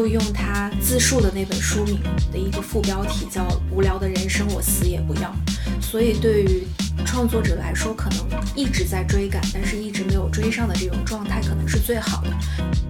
[0.00, 2.00] 就用他自述的那本书名
[2.32, 5.30] 的一个副标题叫“无聊的人生，我死也不要”。
[5.78, 6.66] 所以对于
[7.04, 12.30] 创作者来说，可能一直在追赶，但是一直没有追上的这种状态，可能是最好的。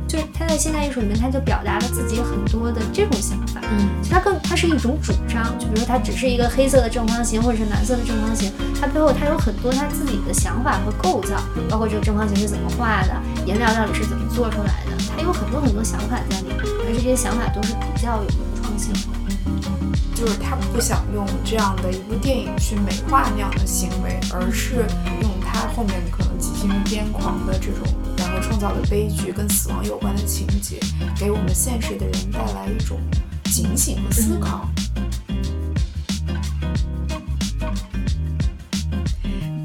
[0.07, 3.61] 就是他在现代艺术里面，他就表达了自己很多的这种想法。
[3.73, 16.57] 嗯，他更他是一种主张，就比如说他只是一个黑色的正方形或者是蓝色的正方形，他背后他有很多他自己的想法和构造，包括这个正方形是怎么画的，颜料到底是怎么做出来的，他有很多很多想法在里面，
[16.93, 19.01] 这些想法都是比较有创性的。
[20.15, 24.85] 就是他不想用这样的一部电影去美化那样的行为，而是
[25.23, 27.87] 用他后面可能几经癫狂的这种，
[28.19, 30.79] 然后创造的悲剧跟死亡有关的情节，
[31.19, 33.01] 给我们现实的人带来一种
[33.45, 34.69] 警醒和思考。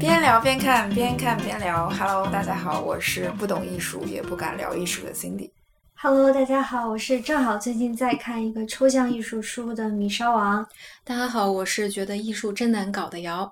[0.00, 1.90] 边聊边看，边看边聊。
[1.90, 5.50] Hello，大家好，我是不懂艺术也不敢聊艺术的 Cindy。
[5.98, 10.64] Hello，大家好，我是正好最近在看一个抽象艺术书的米烧王。
[11.02, 13.50] 大家好，我是觉得艺术真难搞的瑶。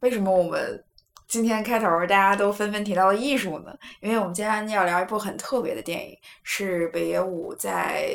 [0.00, 0.84] 为什么我们
[1.26, 3.74] 今天开头大家都纷纷提到了艺术呢？
[4.00, 8.06] 因为我们今天要聊一部很特别的电影，是北野武在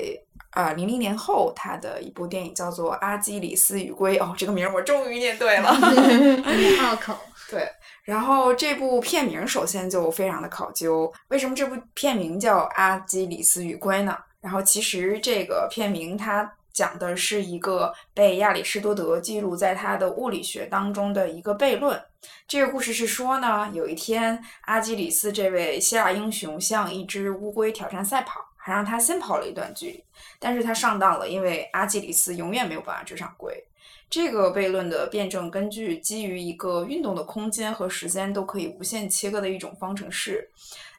[0.51, 4.19] 呃零零年后他的一部电影，叫做《阿基里斯与龟》。
[4.23, 7.17] 哦，这个名我终于念对了， 很拗口。
[7.49, 7.67] 对。
[8.07, 14.17] 然后这部片名首先就非常的考究，为什么这部片名叫《阿基里斯与龟》呢？
[14.39, 22.01] 然后其实这个片名它讲的是一个被亚里士多德记录在他的物理学当中的一个悖论。
[22.47, 30.03] 这个故事是说呢，有一天阿基里斯这位希腊英雄向一只乌龟挑战赛跑，还让他先跑了一段距离，
[30.39, 33.66] 但是他上当了，因为阿基里斯永远没有办法追上龟。
[34.09, 40.49] 这个悖论的辩证根据基于一个运动的空间和时间都可以无限切割的一种方程式。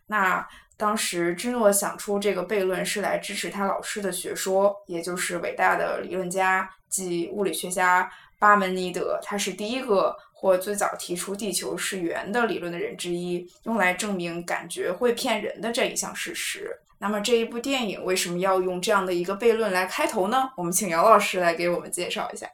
[0.07, 16.79] 那当时芝诺想出这个悖论是来支持他老师的学说，也就是伟大的理论家即物理学家巴门尼德，他是第一个或最早提出地球是圆的理论的人之一，用来证明感觉会骗人的这一项事实。
[16.99, 20.51] 那么这一部电影为什么要用这样的一个悖论来开头呢？
[20.57, 22.49] 我们请姚老师来给我们介绍一下。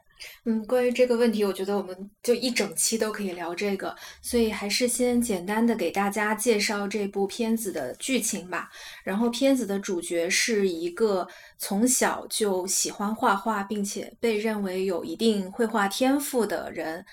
[0.45, 8.69] 嗯，关于这个问题，我觉得我们就一整期都可以聊这个，所以还是先简单的给大家介绍这部片子的剧情吧。
[9.03, 11.27] 然后，片子的主角是一个
[11.57, 17.05] 从小就喜欢画画，并且被认为有一定绘画天赋的人。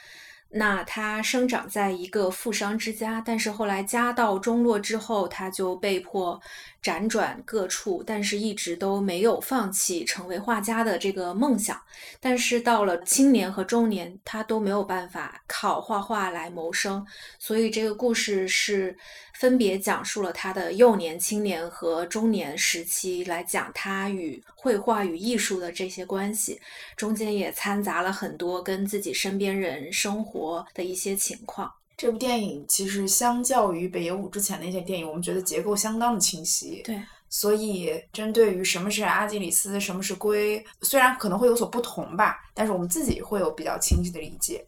[0.54, 6.38] 那他生长在一个富商之家，但是后来家道中落之后，他就被迫。
[6.82, 11.80] 辗转各处，但是一直都没有放弃成为画家的这个梦想。
[12.18, 17.06] 但是到了青年和中年，他都没有办法靠画画来谋生。
[17.38, 18.96] 所以这个故事是
[19.34, 26.60] 分别讲述了他的幼年、青年和中年时期，来讲他与绘画与艺术的这些关系。
[26.96, 31.72] 中间也掺杂了很多跟自己身边人生活的一些情况。
[32.02, 36.82] 这部电影其实相较于北野武之前的一些电影，我们觉得结构相当的清晰。
[36.84, 44.66] 对，所以针对于什么是阿基里斯，什么是龟，虽然可能会有所不同吧，但是我们自己会有比较清晰的理解。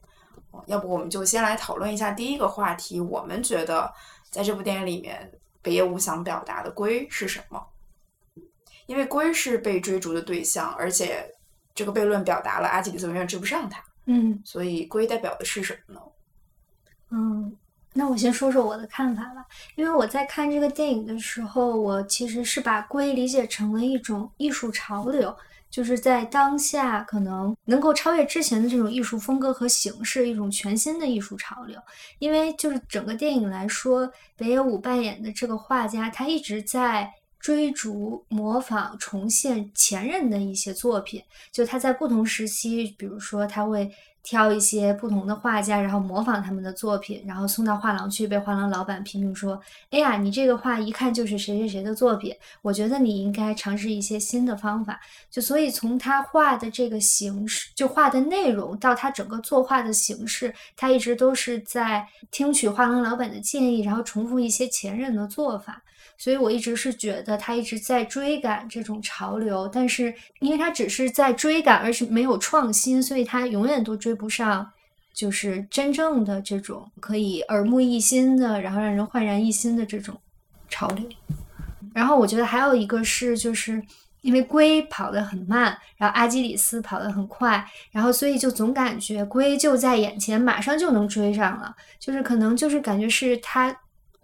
[0.67, 3.93] 要不我们就先来讨论一下第一个话题，我们觉得
[4.31, 5.29] 在这部电影里面，
[5.61, 7.61] 北野武想表达的龟是什么？
[8.87, 11.29] 因为龟是被追逐的对象，而且
[11.75, 13.83] 这个悖论表达了阿基里斯永远追不上他。
[14.05, 16.01] 嗯，所以龟代表的是什么呢？
[17.17, 17.57] 嗯，
[17.93, 19.47] 那我先说说我的看法吧。
[19.77, 25.33] 因为我在看这个电影的时候，我其实是把龟理解成了一种艺术潮流，
[25.71, 31.81] 就是在当下可能能够超越之前的这种艺术风格和形式，一种全新的艺术潮流。
[32.19, 41.23] 因为就是整个电影来说，北野武扮演的这个画家，他一直在追逐、模仿、重现前任的一些作品。
[41.53, 43.89] 就他在不同时期，比如说他会。
[44.25, 49.61] 挑一些不同的画家，然后模仿他们的作品，然后送到画廊去，被画廊老板批评说
[49.93, 54.99] ：“哎呀，你这个画一看就是谁谁谁的作品，我觉得你应该尝试一些新的方法。”
[55.31, 65.83] 就所以从他画的这个形式，就画的内容到他整个作画的形式，他一直都是在听取画廊老板的建议，然后重复一些前任的做法。
[66.17, 74.71] 所以我一直是觉得他一直在追赶这种潮流，但是因为他只是在追赶，而是没有创新，所以他永远都追不上，
[75.13, 80.17] 就是真正的这种可以耳目一新的，然后让人焕然一新的这种
[80.69, 81.05] 潮流。
[81.93, 83.83] 然后我觉得还有一个是，就是
[84.23, 93.77] 因为龟跑得很慢，然后阿基里斯跑得很快，然后所以就总感觉龟就在眼前，马上就能追上了，就是可能就是感觉是他。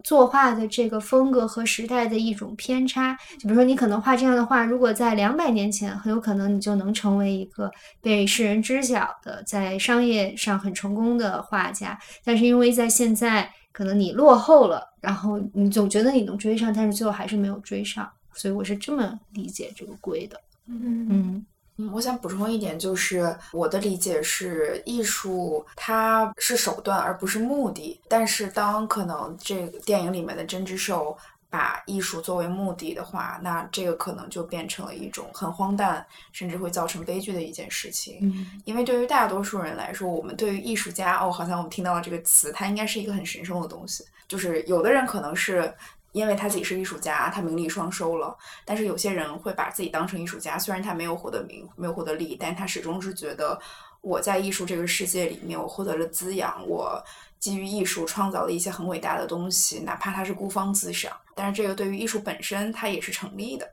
[0.02, 3.16] 作画的这个风格和时代的一种偏差。
[3.38, 7.70] 就比如说，你可能画这样的画，如果在两百年前，很有可能你就能成为一个
[8.00, 11.98] 被世人知晓的，在商业上很成功的画家。
[12.24, 18.10] 但是因为在现在，可能你落后了，然后你总觉得你能追上，但是最后还是没有追上。
[18.32, 20.40] 所以我是这么理解这个规的。
[20.66, 21.46] 嗯嗯。
[21.80, 27.98] 嗯，我想补充一点，就是我的理解是，艺术它是手段而不是目的。
[28.06, 31.16] 但是当可能这个电影里面的针织兽
[31.48, 38.18] 把艺术作为目的的话，那这个可能就变成了一种很荒诞，甚至会造成悲剧的一件事情。
[38.20, 44.04] 嗯，因为对于大多数人来说，我们对于艺术家，哦，好像我们听到了这个词，它应该是一个很神圣的东西。
[44.28, 45.72] 就是有的人可能是。
[46.12, 48.36] 因为他自己是艺术家，他名利双收了。
[48.64, 53.60] 但是有些人会把自己当成艺术家，虽然他没有获得名，没有获得利，但他始终是觉得
[54.00, 57.02] 我在艺术这个世界里面，我获得了滋养，我
[57.38, 61.12] 基于艺术创造了一些很伟大的东西，哪怕他是孤芳自赏。
[61.34, 63.70] 但是这个对于艺术本身，它也是成立的。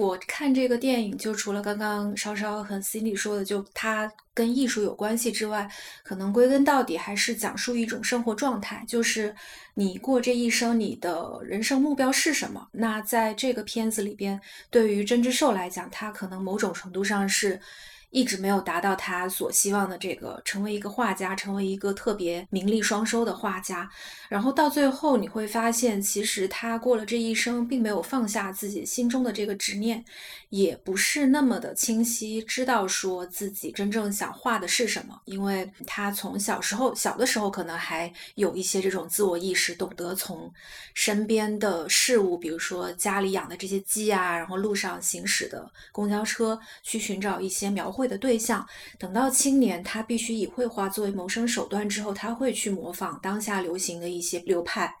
[0.00, 5.70] 我看这个电影，就除了刚刚稍稍和 Cindy 说的，就它跟艺术有关系之外，
[6.02, 9.34] 可能归根到底还是讲述一种生活状态，就是
[9.74, 12.66] 你过这一生，你的人生目标是什么？
[12.72, 17.60] 那在这个片子里边，对于针织兽来讲，它可能某种程度上是。
[18.10, 23.88] 一直没有达到他所希望的这个成为一个画家，成为一个特别名利双收的画家。
[24.28, 30.04] 然后到最后你会发现，其实他过了这一生，并没有放下自己心中的这个执念，
[30.48, 35.20] 也不是那么的清晰，知道说自己真正想画的是什么。
[35.24, 40.52] 因为他从小时候小的时候，可能还有一些这种自我意识，懂得从
[40.94, 47.99] 身边的事物，比如说家里养的这些鸡啊，然后路上行驶的公交车，去寻找一些描绘。
[48.00, 48.66] 会的对象，
[48.98, 54.96] 等到青年他必须以绘画作为谋生手段之后，他会去模仿当下流行的一些流派，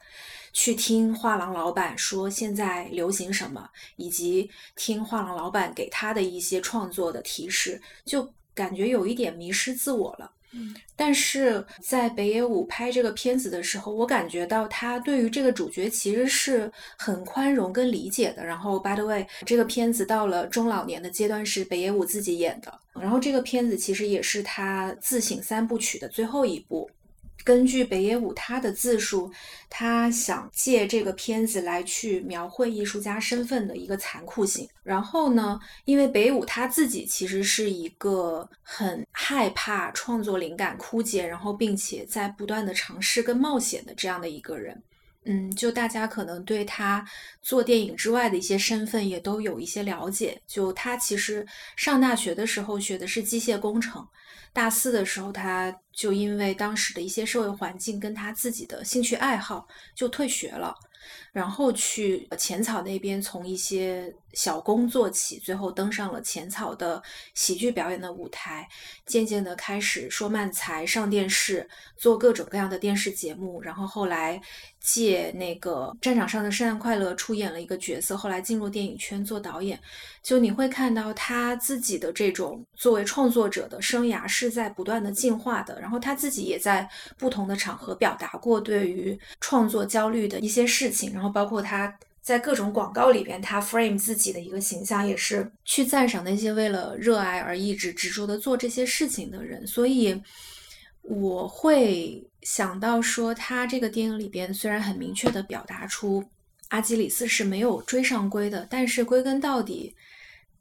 [0.52, 10.30] 去听画廊老板说现在流行什么，以及听画廊老板给他的一些创作的提示，就感觉有一点迷失自我了。
[10.96, 18.44] 但是在北野武拍这个片子的时候，我感觉到他对于这个主角其实是很宽容跟理解的。
[18.44, 22.72] 然后，by the way，这个片子到了中老年的阶段是北野武自己演的。
[22.92, 26.90] 然后，这个片子其实也是他自省三部曲的最后一部。
[27.44, 29.30] 根据北野武他的自述，
[29.68, 34.68] 他想借这个片子来去描绘艺术家身份的一个残酷性。
[34.82, 44.82] 然后呢，因为北野武他自己其实是一个很害怕创作灵感枯竭，然后并且在不断的尝试跟冒险的这样的一个人。
[45.26, 47.06] 嗯，就大家可能对他
[47.42, 50.40] 做电影之外的一些身份也都有一些了解。
[50.46, 51.46] 就他其实
[51.76, 54.06] 上大学的时候学的是机械工程。
[54.52, 60.74] 大四的时候，他就因为当时的一些社会环境跟他自己的兴趣爱好，就退学了，
[61.32, 67.02] 然后去浅草那边从一些小工做起，最后登上了浅草的
[67.34, 68.68] 喜剧表演的舞台，
[69.06, 74.40] 渐渐的开始说慢才，上电视，做各种各样的电视节目，然后后来。
[74.82, 79.78] 借那个战场上的圣诞快乐出演了一个角色，后来进入电影圈做导演。
[80.22, 86.88] 就你会看到他自己的这种作为创作者的生涯是在不断的进化的，然后他自己也在
[87.18, 91.94] 不同的场合表达过对于创作焦虑的一些事情，然后包括他
[92.30, 100.22] 在各种广告里边，他 frame 自己的一个形象也是去赞赏那些为了热爱而一直执着的做这些事情的人，所以
[101.02, 102.24] 我会。
[102.42, 106.24] 想到说，他这个电影里边虽然很明确的表达出
[106.68, 109.94] 阿基里斯是没有追上龟的，但是归根到底，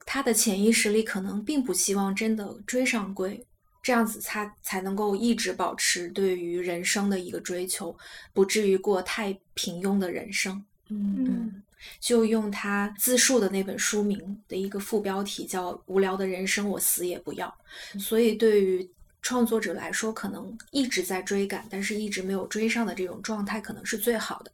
[0.05, 3.41] 他的潜意识里可能并不希望真的追上龟，
[3.81, 7.97] 这样子他才能够一直保持对于人生的一个追求，
[8.33, 10.61] 不至于过太平庸的人生。
[10.89, 11.61] 嗯，
[11.99, 17.53] 就用他自述的那本书名的一个副标题叫《无聊的人生，我死也不要》。
[17.99, 18.89] 所以对于
[19.21, 24.51] 创作者来说，可能一直在追赶，但是一直没有追上的这种状态，可能是最好的。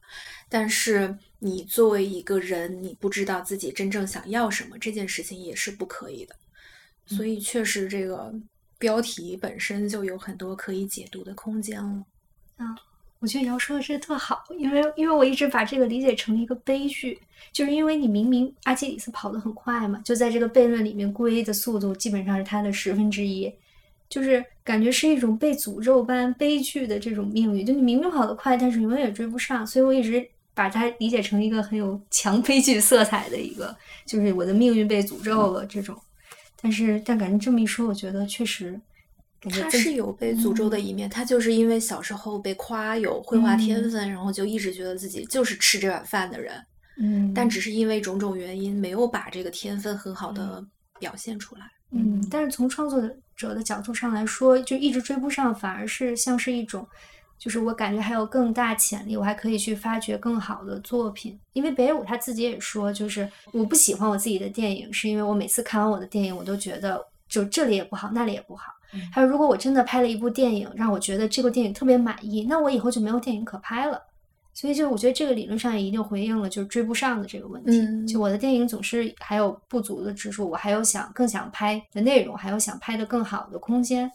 [0.49, 6.35] 但是你作为一个人，你不知道自己真正想要什么，这件事情也是不可以的。
[7.05, 8.33] 所以，确实这个
[8.77, 12.03] 标题本身就有很多可以解读的空间了。
[12.57, 12.75] 啊，
[13.25, 17.17] 我觉得瑶说的这特好，因为因为我一直把这个理解成一个悲剧，
[17.51, 23.51] 就是因为你明明阿基里斯跑得很快嘛，就在这个悖论里面，龟的速度基本上是他的十分之一。
[24.07, 29.65] 就是感觉是一种被诅咒般悲剧的这种命运，就你明明跑得快，但是永远追不上。
[29.65, 35.97] 所以我一直把它理解成一个很有强悲剧色彩的一个，就是我的命运被诅咒了这种。
[36.61, 38.79] 但是，但感觉这么一说，我觉得确实
[39.49, 46.53] 他是有被诅咒的一面，他就是因为小时候被夸有绘画天分，然后就一直觉得自己就是吃这碗饭的人，
[46.99, 50.65] 嗯，但只是因为种种原因没有把这个天分很好的
[50.99, 51.61] 表现出来。
[51.91, 53.01] 嗯，但是从创作
[53.35, 56.85] 者的角度上来说，就一直追不上，反而是像是一种，
[57.37, 61.39] 就是我感觉还有更大潜力，我还可以去发掘更好的作品。
[61.53, 66.99] 因为北野武他自己也说，就是我不喜欢我自己的电影，是因为我每次看完我的电影，我都觉得
[67.29, 68.71] 就这里也不好，那里也不好。
[69.11, 74.01] 还有，如果我真的拍了一部电影，让我觉得这部电影特别满意，那我以后就没有电影可拍了。
[74.53, 77.77] 所以，就我觉得这个理论上也一定回应了就是追不上的这个问题。
[77.77, 84.09] 嗯就我的电影总是还有不足的之处，我还有想更想拍的内容，还有想拍的更好的空间。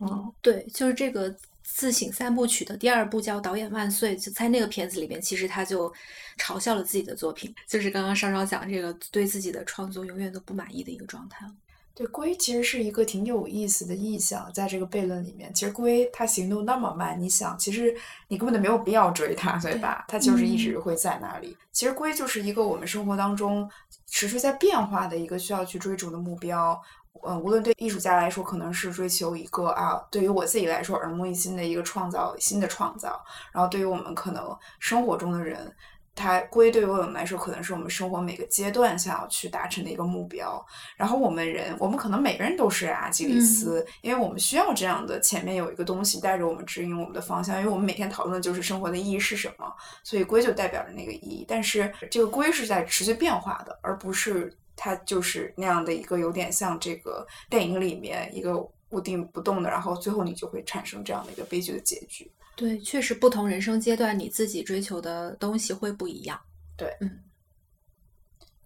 [0.00, 5.90] 嗯对，就是这个自省三部曲的第二部叫《导演万岁》，就在那个片子里边，其实他就
[6.38, 11.46] 嘲笑了自己的作品，就是刚刚稍稍讲这个对自己的创作永远都不满意的一个状态。
[11.94, 17.94] 对龟其实是一个挺有意思的意象，在这个悖论里面，其实龟它行动那么慢，你想，其实
[18.26, 20.04] 你根本就没有必要追它，对吧？
[20.08, 21.56] 它就是一直会在那里。
[21.70, 23.70] 其实龟就是一个我们生活当中
[24.06, 26.80] 持续在变化的一个需要去追逐的目标。
[27.22, 33.24] 嗯，无论对艺术家来说，可能是追求一个啊，对于我自己来说耳目一新的一个创造，新的创造。
[33.52, 35.72] 然后对于我们可能生活中的人，
[36.14, 40.64] 它龟对于我们来说，可能是我们生活每个阶段想要去达成的一个目标。
[40.96, 49.70] 然后我们人，我们可能每个人都是阿基里斯，因为我们需要这样的前面有一个东西带着我们指引我们的方向，因为我们每天讨论的就是生活的意义是什么，
[50.04, 51.44] 所以龟就代表着那个意义。
[51.48, 58.56] 但是这个龟是在持续变化的，而不是它就是那样的一个有点像这个电影里面一个
[58.88, 62.30] 固定不动的，然后最后你就会产生这样的一个悲剧的结局。
[62.56, 66.40] 对，确实不同人生阶段，你自己追求的东西会不一样。
[66.76, 67.20] 对，嗯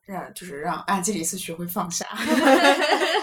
[0.04, 2.06] 让就是让阿基里斯学会放下，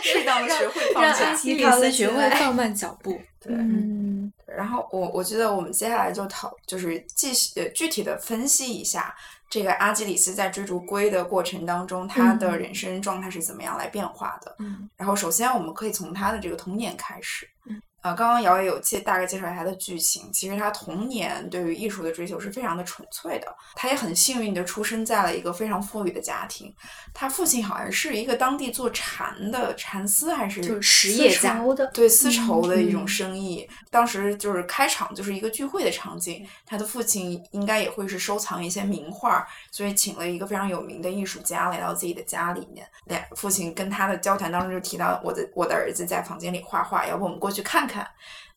[0.03, 1.35] 适当的学会放下让阿。
[1.35, 3.19] 基里斯学会放慢脚步。
[3.41, 9.15] 对，嗯然后我我觉得我们接下来就讨就是继续呃具体的分析一下
[9.49, 14.55] 这个阿基里斯在追逐龟的过程当中，他的嗯人生状态是怎么样来变化的。
[14.59, 17.49] 嗯然后首先我们可以从他的这个童年开始。
[17.65, 20.31] 嗯呃，刚刚姚也有介大概介绍他的剧情。
[20.31, 23.47] 其实他童年对于艺术的追求是非常的纯粹的。
[23.73, 26.71] 他也很幸运的出生在了一个非常富裕的家庭。
[27.15, 33.67] 他父亲好像是一个当地做蚕的蚕丝还是就是实业家的对丝绸的一种嗯生意。
[33.89, 42.87] 当时就是开场就是一个聚会的场景，他的父亲应该也会是收藏一些名画，所以请了一个非常有名的艺术家来到自己的家里面。
[43.05, 47.94] 两父亲跟他的交谈当中就提到，我的我的儿子在房间里画画，要不我们过去看看？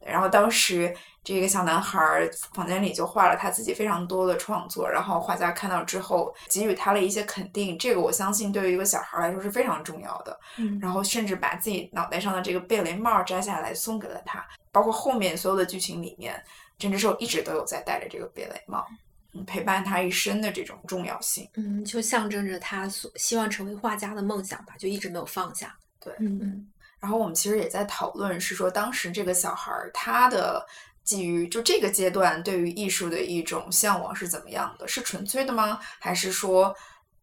[0.06, 10.38] 然后当时这个小男孩儿房间里就画了他自己非常多的创作，然后画家看到之后给予他了一些肯定，这个我相信对于一个小孩儿来说是非常重要的。
[10.56, 16.42] 嗯然后甚至把自己脑袋上的这个贝雷帽摘下来送给了他，包括后面所有的剧情里面，
[16.78, 18.86] 郑之寿一直都有在戴着这个贝雷帽，
[19.34, 21.48] 嗯陪伴他一生的这种重要性。
[21.54, 25.76] 嗯，就象征着他所希望成为画家的梦想吧，就一直没有放下。
[26.00, 26.68] 对嗯嗯
[27.00, 30.66] 然后我们其实也在讨论，是说当时这个小孩儿他的
[31.04, 34.86] 基于就这个阶段对于艺术的一种向往是怎么样的？
[34.88, 35.78] 是纯粹的吗？
[35.98, 36.74] 还是说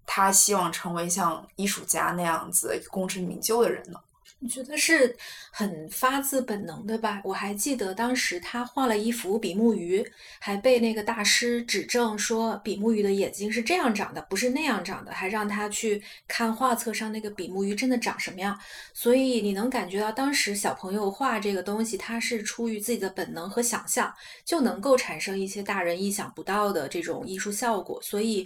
[0.05, 3.99] 他希望成为像艺术家那样子功成名就的人呢？
[4.41, 5.15] 我觉得是
[5.51, 7.19] 很发自本能的吧。
[7.23, 10.05] 我还记得当时他画了一幅比目鱼，
[10.39, 18.55] 还被那个大师指正说比目鱼的眼睛是这样长的，不是那样长的，还让他去看画册上那个比目鱼真的长什么样。
[18.93, 24.13] 所以你能感觉到当时小朋友画这个东西，他是出于自己的本能和想象，
[24.43, 27.99] 就能够产生一些大人意想不到的这种艺术效果。
[28.03, 28.45] 所以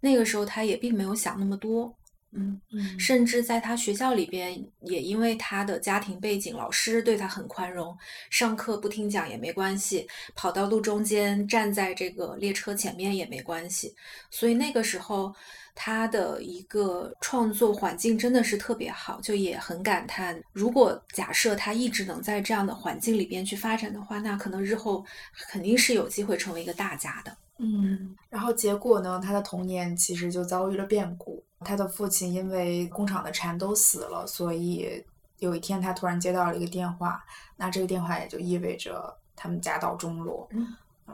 [0.00, 1.92] 那个时候他也并没有想那么多。
[2.32, 7.96] 嗯，嗯甚至在他学校里边，也因为他的家庭背景，老师对他很宽容，
[8.30, 13.94] 上课不听讲也没关系，跑到路中间站在这个列车前面也没关系。
[14.30, 15.34] 所以那个时候，
[15.74, 25.04] 他的一个创作环境真的是特别好，就也很感叹，如果假设他一直能在这样的环境里边去发展的话，那可能日后
[25.50, 27.36] 肯定是有机会成为一个大家的。
[27.58, 31.42] 嗯，然后结果呢，他的童年其实就遭遇了变故。
[31.64, 35.04] 他的父亲因为工厂的蝉都死了，所以
[35.38, 37.22] 有一天他突然接到了一个电话，
[37.56, 40.48] 那这个电话也就意味着他们家道中落。
[40.52, 40.66] 嗯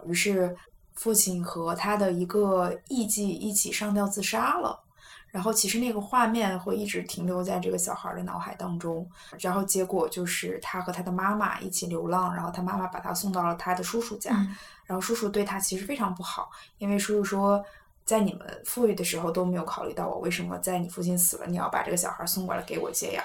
[0.05, 0.55] 于是
[0.95, 4.83] 父亲和他的一个艺妓一起上吊自杀了。
[5.29, 9.07] 然后其实那个画面会一直停留在这个小孩的脑海当中。
[9.39, 14.31] 然后结果就是他和他的妈妈一起流浪，然后他妈妈把他送到了他的叔叔家。
[14.33, 14.55] 嗯
[14.87, 16.49] 然后叔叔对他其实非常不好，
[16.79, 17.65] 因为叔叔说，
[18.07, 23.25] 在你们富裕的时候都没有考虑到我，为什么在你父亲死了，你要把这个小孩送过来给我接养？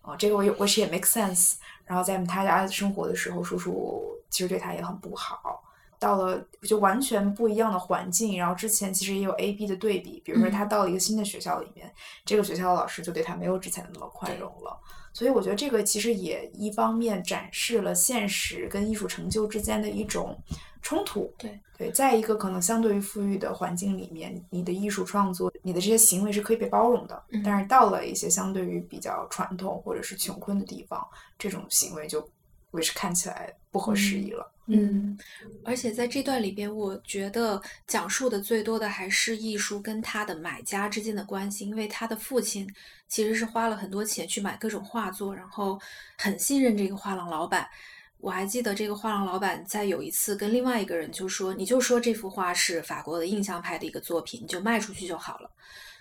[0.00, 1.56] 啊，这个我有我是也 make sense。
[1.84, 5.62] 然后在他家生活的时候，叔叔其实对他也很不好。
[5.98, 11.92] 到了就完全不一样的环境，然后之前其实也有 A B 的对比，比如说他到了一个新的学校里面，
[12.24, 14.78] 这个学校的老师就对他没有之前的那么宽容了。
[15.12, 20.38] 所以我觉得这个其实也一方面展示了现实跟艺术成就之间的一种
[20.82, 21.32] 冲突。
[21.36, 27.22] 对对，在一个可能相对于富裕的环境里面，你的艺术创作、你的这些行为是可以被包容的。
[27.44, 31.06] 但是到了一些相对于比较传统或者是穷困的地方，
[31.38, 32.28] 这种行为就
[32.70, 34.52] 会是看起来不合时宜了。
[34.70, 35.18] 嗯，
[35.64, 42.70] 而且在这段里边，我觉得讲述的最多的还是艺术跟他的买家之间的关系，因为他的父亲
[43.08, 45.80] 其实是花了很多钱去买各种画作，然后
[46.18, 47.66] 很信任这个画廊老板。
[48.18, 55.50] 我还记得这个画廊老板在有一次跟另外一个人就说：“你就说这幅画是法国的印象派的一个作品，你就卖出去就好了。”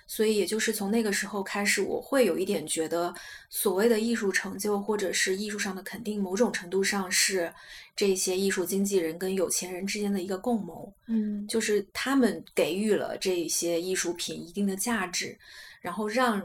[0.10, 3.14] 所以，也就是从那个时候开始，我会有一点觉得，
[3.50, 7.54] 所谓的艺术成就或者是艺术上的肯定，某种程度上是
[7.94, 10.92] 这些艺术经纪人跟有钱人之间的一个共谋。
[11.08, 15.38] 嗯，就是他们给予了这些艺术品一定的价值，
[15.82, 16.42] 然后让，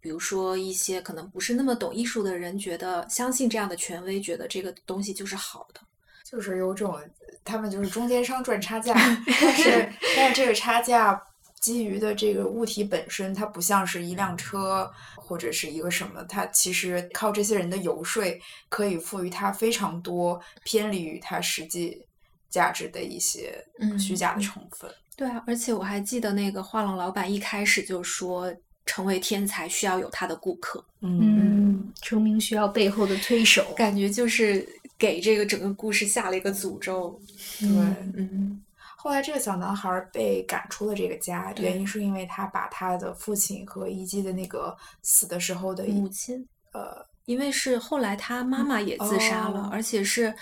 [0.00, 5.80] 比如说一些可能不是那么懂艺术的人，觉得相信这样的权威，觉得这个东西就是好的，
[6.28, 6.98] 就是有种
[7.44, 8.92] 他们就是中间商赚差价，
[9.40, 11.22] 但是但是这个差价。
[11.60, 18.22] 基于的这个物体本身，它不像是一辆车或者是一个什么，它其实靠这些人的游说，
[18.68, 22.00] 可以赋予它非常多偏离于它实际
[22.48, 23.64] 价值的一些
[23.98, 24.88] 虚假的成分。
[25.16, 37.18] 对啊，而且我还记得那个画廊老板一开始就说，成为天才需要有他的顾客，嗯，成名需要背后的推手，感觉就是给这个整个故事下了一个诅咒。
[37.58, 37.68] 对，
[38.14, 38.62] 嗯。
[38.98, 50.34] 后来，这个小男孩被赶出了这个家，原因是因为他把他的父亲和遗迹的那个死的时候的母亲，呃，因为是后来他妈妈也自杀了，而且是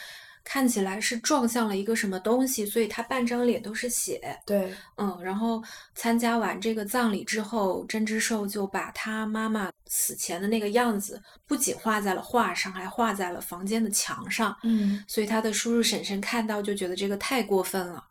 [0.45, 4.21] 看起来是撞向了一个什么东西，所以他半张脸都是血。
[4.47, 5.63] 对，嗯，然后
[5.95, 14.57] 参加完这个葬礼之后，针织寿就把他妈妈死前的那个样子，不仅画在了画上，还画在了房间的墙上。
[14.63, 18.03] 嗯，所以他的叔叔婶婶看到就觉得这个太过分了。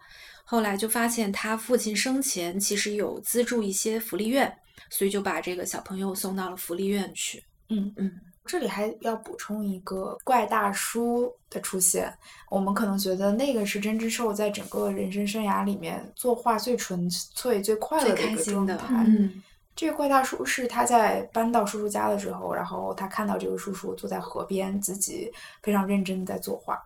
[0.53, 4.55] 后来就发现他父亲生前其实有资助一些福利院，
[4.87, 7.43] 所以就把这个小朋友送到了福利院去。
[7.69, 8.11] 嗯嗯，
[8.45, 12.15] 这里还要补充一个怪大叔的出现。
[12.51, 18.77] 我们可能觉得那个是针织寿在整个人生生涯里面作画最纯粹、最快乐的一个状态。
[19.07, 19.41] 嗯，
[19.75, 25.31] 这个怪大叔是他在搬到叔叔家的时候，然后他看到这个叔叔坐在河边，自己
[25.63, 26.79] 非常认真的在作画。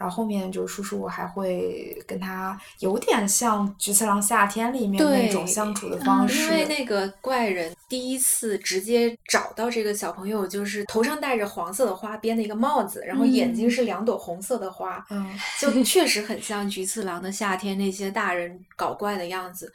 [0.00, 19.70] 然后后面就是叔叔还会跟他有点像《菊次郎夏天》里面那种相处的方式，因为那个怪人第一次直接找到这个小朋友，就是头上戴着黄色的花边的一个帽子，然后眼睛是两朵红色的花，嗯，就确实很像《菊次郎的夏天》那些大人搞怪的样子。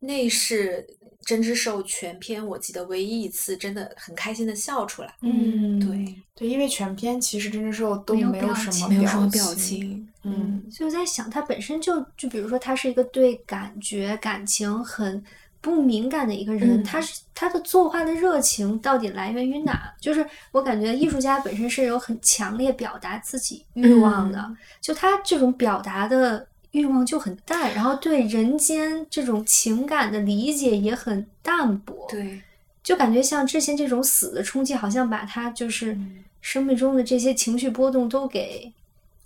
[0.00, 0.86] 那是
[1.24, 5.12] 针织兽全篇我记得唯一一次真的很开心的笑出来。
[5.22, 10.06] 嗯，对对，因为全篇其实针织兽都没有什么没有什么表情。
[10.22, 15.24] 嗯，所以我在想，他本身就就比如说，他是一个对感觉、感情很
[15.60, 19.92] 不敏感的一个人，他是他的作画的热情到底来源于哪？
[20.00, 26.46] 就是我感觉艺术家本身是有很强烈表达自己欲望的，就他这种表达的。
[26.76, 32.06] 欲望就很淡，然后对人间这种情感的理解也很淡薄。
[32.10, 32.42] 对，
[32.82, 35.98] 就感觉像之前这种死的冲击，好像把他就是
[36.42, 38.70] 生命中的这些情绪波动都给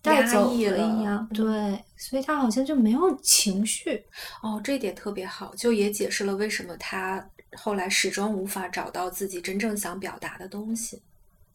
[0.01, 1.29] 带走了一样。
[1.35, 1.45] 对，
[1.97, 4.05] 所以他好像就没有情绪。
[4.41, 11.03] 哦，这点特别好，就也解释了为什么他后来始终无法找到自己真正想表达的东西。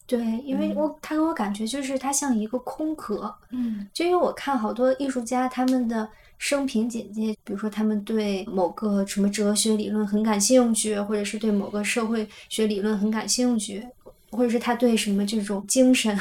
[0.07, 13.83] 对，因为我他给我感觉就是他像一个空壳，嗯，就因为我看好多艺术家他们的生平简介，比如说他们对某个什么哲学理论很感兴趣，或者是对某个社会学理论很感兴趣。
[14.31, 16.17] 或者是他对什么这种精神，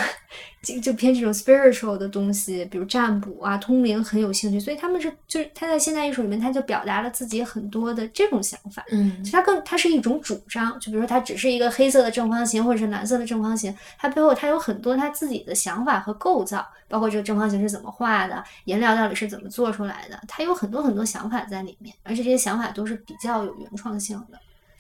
[0.63, 8.85] 就就偏这种 spiritual 的东西，比如占卜啊、通灵很有兴趣，所以他们是就是他在现代艺术里面，他就表达了自己很多的这种想法。
[8.91, 24.39] 嗯，他更他是一种主张，就比如说他只是一个黑色的正方形或者是蓝色的正方形，它背后他有很多他自己的想法和构造，包括这个正方形是怎么画的，颜料到底是怎么做出来的，他有很多很多想法在里面，而且这些想法都是比较有原创性的。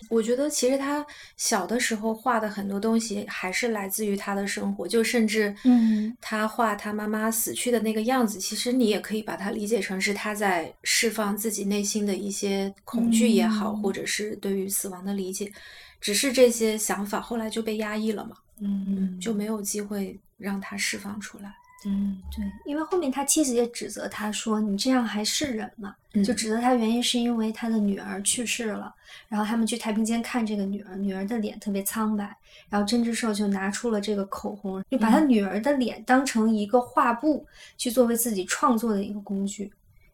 [0.09, 1.05] 我觉得其实他
[1.37, 15.53] 小的时候画的很多东西还是来自于他的生活，就甚至，嗯，他画他妈妈死去的那个样子，其实你也可以把它理解成是他在释放自己内心的一些恐惧也好，或者是对于死亡的理解，
[16.01, 18.37] 只是这些想法后来就被压抑了嘛。
[18.61, 21.53] 嗯就没有机会让他释放出来。
[21.87, 28.95] 嗯对，因为后面他妻子也指责他说：“你这样还是人吗？”嗯就指责他原因是因为他的女儿去世了，
[29.29, 32.25] 然后他们去太平间看这个女儿，女儿的脸特别苍白，
[32.69, 37.45] 然后针织寿就拿出了这个口红，就把他女儿的脸当成一个画布
[37.77, 39.73] 去作为自己创作的一个工具，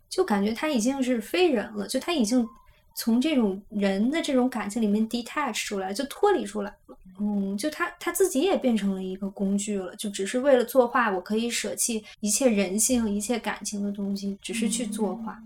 [0.09, 2.49] 就感觉他已经是非人了，就他已经
[2.95, 6.97] 从这种人的这种感情里面 detach 出来，就脱离出来了。
[7.21, 15.39] 嗯，就他他自己也变成了一个工具了，就只是为了作画，我可以舍弃一切人性、一切感情的东西，只是去作画。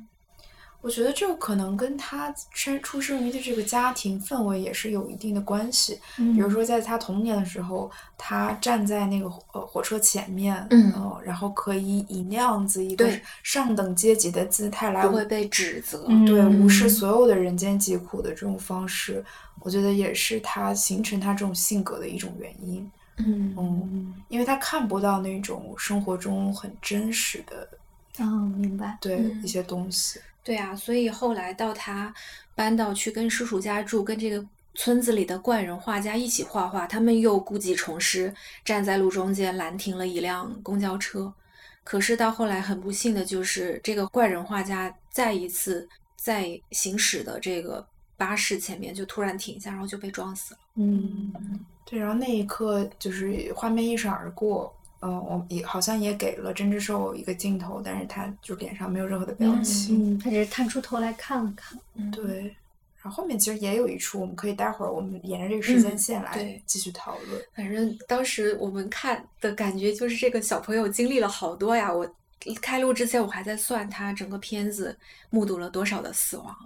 [0.84, 5.98] 我觉得这个可能跟他生出生于的这个家庭氛围也是有一定的关系。
[6.18, 13.10] 嗯比如说，在他童年的时候，他站在那个呃火车前面，嗯呃然后可以以那样子一个
[13.42, 16.04] 上等阶级的姿态来不会被指责。
[16.06, 19.24] 嗯对无视所有的人间疾苦的这种方式，
[19.60, 22.90] 我觉得也是他形成他这种性格的一种原因。
[23.16, 27.66] 嗯嗯，因为他看不到那种生活中很真实的
[28.22, 28.98] 哦，明白。
[29.00, 30.20] 对、嗯一些东西。
[30.44, 32.14] 对啊，所以后来到他
[32.54, 38.32] 搬到去跟叔叔家住，跟这个村子里的怪人画家一起画画，他们又故技重施，
[38.64, 41.32] 站在路中间拦停了一辆公交车。
[41.82, 50.60] 可是到后来很不幸的就是，这个怪人画家再一次在行驶的这个巴士前面就突然停下，然后就被撞死了。
[50.76, 51.32] 嗯
[51.84, 54.74] 对，然后那一刻就是画面一闪而过，
[55.04, 60.16] 嗯、我也好像也给了针织兽一个镜头，但是他就脸上没有任何的表情。
[60.16, 61.78] 嗯，他只是探出头来看了看。
[61.94, 62.42] 嗯，对，
[63.02, 67.42] 然后后面其实也有一处，我们可以待会儿我们沿着这个时间嗯线来继续讨论。
[67.54, 71.92] 反正当时我们看的感觉就是这个小朋友经历了好多呀。
[71.92, 72.08] 我
[72.60, 74.96] 开录之前我还在算他整个片子
[75.30, 76.56] 目睹了多少的死亡。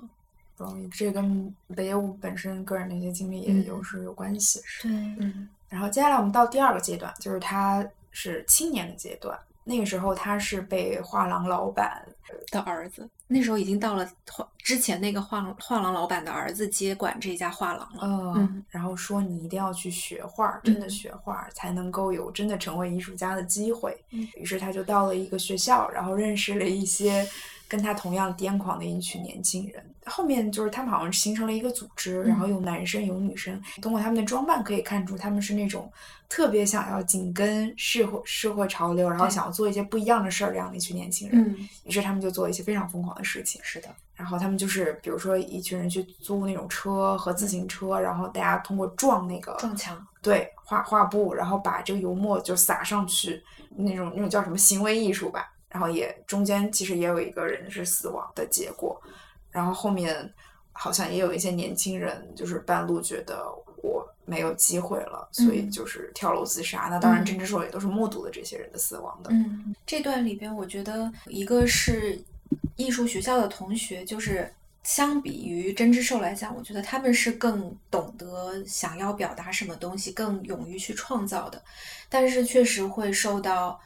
[0.56, 4.60] 不容易，这跟北野武本身个人的一些经历也嗯有是有关系。
[4.82, 7.86] 对，嗯然后接下来我们到第二个阶段，就是他
[8.20, 9.38] 是青年的阶段。
[9.62, 12.02] 那个时候他是被画廊老板
[12.50, 18.00] 的儿子那时候已经到了画之前那个画廊画廊老板的儿子接管这家画廊了。
[18.02, 23.96] 嗯，嗯然后说你一定要去学画，真的嗯学画才能够有真的成为艺术家的机会。
[24.10, 27.28] 嗯于是他就到了一个学校，然后认识了一些
[27.68, 29.84] 跟他同样癫狂的一群年轻人。
[30.06, 35.92] 后面就是他们好像形成了一个组织，然后嗯有男生有女生，通过他们的装扮可以看出他们是那种
[36.30, 41.42] 特别想要紧跟社会社会潮流，然后想要做一些不一样的事儿这样的一群年轻人。
[41.42, 43.60] 嗯，于是他们就做一些非常疯狂的事情。
[43.62, 50.02] 是的，然后他们就是，比如说一群人去租那种车和自行车，然后大家通过撞那个撞墙。
[50.22, 53.42] 对画画布，然后把这个油墨就撒上去，
[53.76, 55.52] 那种那种叫什么行为艺术吧。
[55.68, 58.98] 然后也中间其实也有一个人是死亡的结果，
[59.50, 60.32] 然后后面
[60.72, 63.44] 好像也有一些年轻人就是半路觉得
[63.82, 66.88] 我没有机会了，所以嗯就是跳楼自杀。
[66.90, 69.30] 那当然，嗯甄之寿也都是目睹了这些人的死亡的。
[69.30, 72.18] 嗯，这段里边，我觉得一个是
[72.76, 74.50] 艺术学校的同学，就是
[74.82, 81.62] 相比于针织兽来讲，我觉得他们是更懂得想要表达什么东西，更勇于去创造的，
[82.08, 83.78] 但是确实会受到。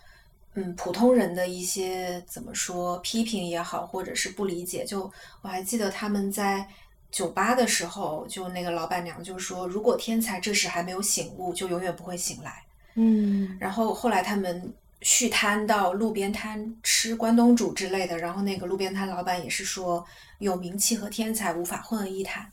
[0.55, 5.11] 嗯，普通人的一些怎么说批评也好，或者是不理解，就
[5.41, 6.69] 我还记得他们在
[7.11, 12.63] 酒吧的时候，就那个老板娘就说，如果天才这时还没有醒悟，就永远不会醒来。
[12.95, 20.05] 嗯然后后来他们续摊到路边摊吃关东煮之类的，然后那个路边摊老板也是说，
[20.39, 22.53] 有名气和天才无法混为一谈。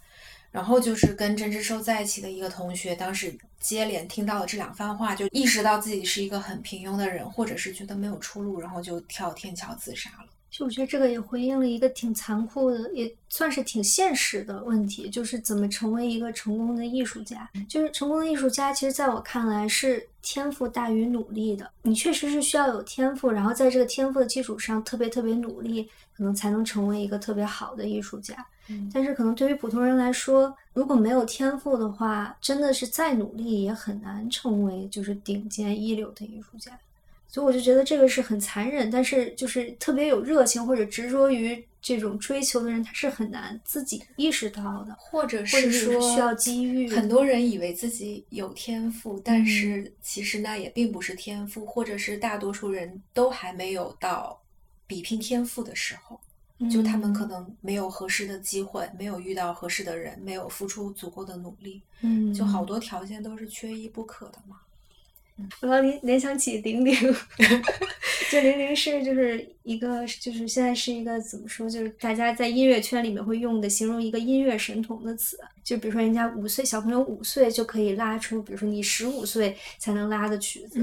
[0.52, 10.28] 然后就是跟甄之寿在一起的一个同学，当时接连听到了这两番话，就意识到自己是一个很平庸的人，或者是觉得没有出路，然后就跳天桥自杀了。
[10.60, 17.50] 就我觉得这个也回应了一个挺残酷的，也算是挺现实的问题，就是怎么成为一个成功的艺术家。
[17.70, 21.72] 就是成功的艺术家，其实在我看来是天赋大于努力的。
[21.84, 28.46] 你确实是需要有天赋，然后在这个天赋的基础上特别特别努力，可能才能成为一个特别好的艺术家。
[28.68, 36.78] 嗯但是可能对于普通人来说，如果没有天赋的话，真的是再努力也很难成为就是顶尖一流的艺术家。
[37.30, 44.96] 所以我就觉得这个是很残忍，但是就是特别有热情或者执着于这种追求的人，他是很难自己意识到的。
[44.98, 54.42] 或者是是说需要机遇很多人以为自己有天赋，但嗯是其实那也并不是天赋，或者是大多数人都还没有到
[54.88, 56.20] 比拼天赋的时候。
[56.70, 64.58] 就他们可能没有合适的机会，没有遇到合适的人，没有付出足够的努力，嗯，就好多条件都是缺一不可的嘛。
[65.62, 66.94] 我要联联想起零零，
[68.32, 75.38] 就零零是就是一个就是现在是一个怎么说，就是大家在音乐圈里面会用的形容一个音乐神童的词。
[75.64, 80.82] 就比如说人家五岁小朋友五岁就可以拉出，比如说你十五岁才能拉的曲子。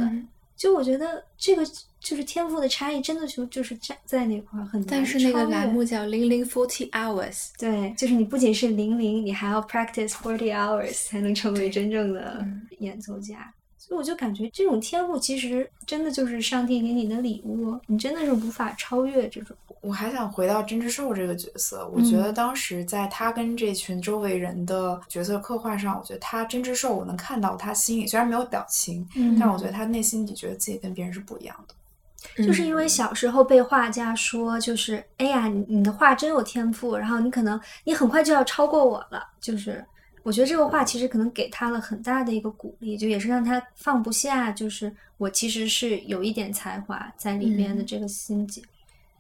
[0.56, 1.62] 就我觉得这个
[2.00, 12.42] 就是天赋的差异，真的就就是在在那块儿很难但是那个栏目叫零零 forty hours，对，就是你不仅是零零，你还要 practice forty hours 才能成为真正的
[12.78, 13.52] 演奏家。
[13.78, 19.56] 所以我就感觉这种天赋其实真的就是上帝给你的礼物，你真的是无法超越这种。
[19.80, 31.74] 我还想回到真之兽这个角色，我觉得当时在他跟这群周围人的角色刻画上，我觉得他真之兽，我能看到他心里虽然没有表情，嗯但我觉得他内心里觉得自己跟别人是不一样的。
[32.44, 39.22] 就是因为小时候被画家说，就是哎呀，你你的画真有天赋，然后你可能你很快就要超过我了。
[39.40, 39.84] 就是
[40.26, 48.60] 我觉得这个话其实可能给他了很大的一个鼓励，就也是让他放不下，就是我其实是有一点才华在里面的这个心结。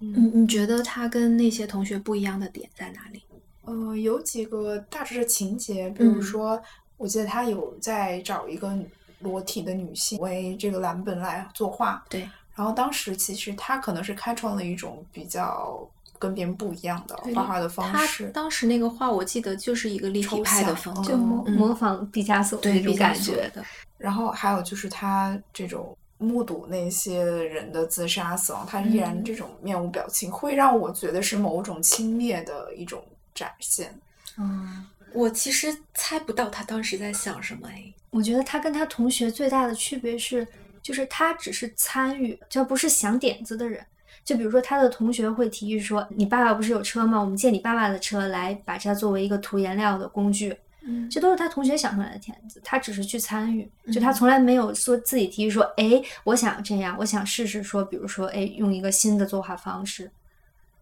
[0.00, 3.22] 你你觉得他跟那些同学不一样的点在哪里？
[3.62, 6.22] 呃，有几个大致的情节，比如嗯。
[6.22, 6.60] 说，
[6.96, 8.76] 我记得他有在找一个
[9.20, 15.88] 裸体的女性为这个蓝本来作画，对，然后当时其实他可能是开创了一种比较
[16.18, 23.50] 跟别人不一样的画画的方他式，当时那个画，我记得就是一个立体派的象风格，就模、嗯模仿毕加索对那种感觉。
[23.54, 23.64] 的。
[23.98, 33.02] 然后还有就是他这种目睹那些人的自杀死亡，他依然嗯这种面无表情，会让我觉得是某种轻蔑的一种
[33.34, 33.94] 展现。
[34.38, 37.92] 嗯，我其实猜不到他当时在想什么哎。
[38.10, 40.46] 我觉得他跟他同学最大的区别是，
[40.82, 43.84] 就是他只是参与，就不是想点子的人。
[44.26, 47.18] 就比如说，他的同学会提议说：“你爸爸不是有车吗？
[47.18, 50.54] 我们借你爸爸的车来把它作为一个涂颜料的工具。”
[50.88, 60.10] 嗯这都是他同学想出来的点子，他只是去参与，就他嗯从来没有说自己提议说：“哎，我想这样，我想试试说，比如说，哎，用一个新的作画方式。”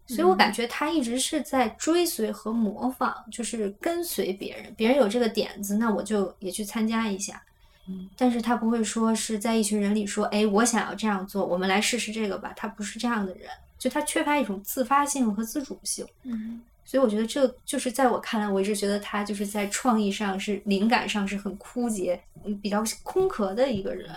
[0.07, 7.43] 所以我感觉他一直是在追随和模仿，就是跟随别人，别人有这个点子，那我就也去参加一下。
[7.89, 12.53] 嗯，但是他不会说是在一群人里说，哎，我想要这样做，我们来试试这个吧。
[12.57, 16.07] 他不是这样的人，就他缺乏一种自发性和自主性。
[16.23, 24.11] 嗯所以我觉得这就是在我看来，我一直觉得他就是在创意上是灵感上是很枯竭、嗯比较空壳的一个人。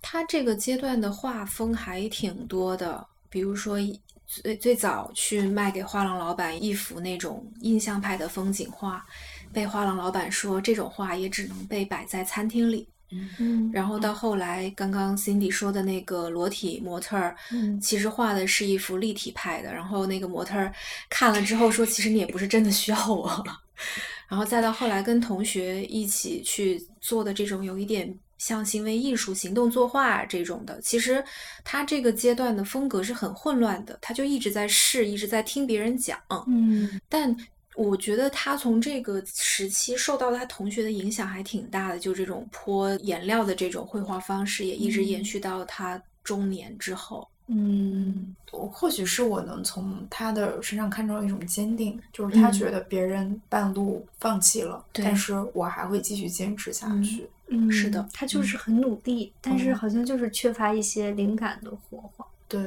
[0.00, 9.04] 他这个阶段的画风还挺多的，比如说一最最早去卖给画廊老板一幅那种印象派的风景画，
[9.52, 12.88] 被画廊老板说这种画也只能被摆在餐厅里。
[13.10, 19.72] 嗯然后到后来，刚刚 Cindy 说的那个裸体模特儿，嗯其实画的是一幅立体派的。
[19.72, 20.72] 然后那个模特儿
[21.08, 23.44] 看了之后说：“其实你也不是真的需要我。
[24.28, 31.22] ”然后再到后来跟同学一起去做的这种有一点像行为艺术、行动作画这种的，其实
[31.62, 36.18] 他这个阶段的风格是很混乱的，他就一直在试，一直在听别人讲。
[36.48, 37.34] 嗯但
[37.76, 47.28] 我觉得他从这个时期受到他同学的影响还挺大的，就这种泼颜料的这种绘画方式，也一直延续到他中年之后。
[47.48, 48.34] 嗯。
[48.50, 52.52] 我或许是我能从他的身上看到一种坚定，就是他嗯。
[52.52, 55.04] 觉得别人半路放弃了，对。
[55.04, 57.28] 但是我还会继续坚持下嗯去。
[57.48, 59.76] 嗯，是的他就是很努力，但是嗯。
[59.76, 62.58] 好像就是缺乏一些灵感的火花，对，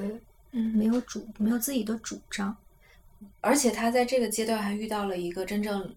[0.52, 0.78] 嗯。
[0.78, 2.56] 没有主，没有自己的主张。
[3.42, 5.96] 而且他在这个阶段还遇到了一个真正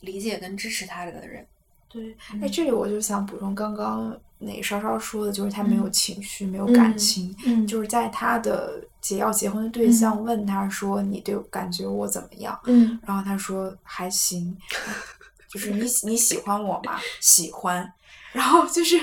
[0.00, 1.46] 理解跟支持他的人。
[1.88, 14.56] 对，哎，嗯这里我就想补充刚刚那稍稍说的，就是他没有嗯情绪，没有感嗯情，嗯就是在他的结要结婚的对象问他说：“你对感觉我怎么样？”嗯然后他说还行，
[15.48, 16.98] 就是你你喜欢我吗？
[17.20, 17.90] 喜欢。
[18.32, 19.00] 然后就是，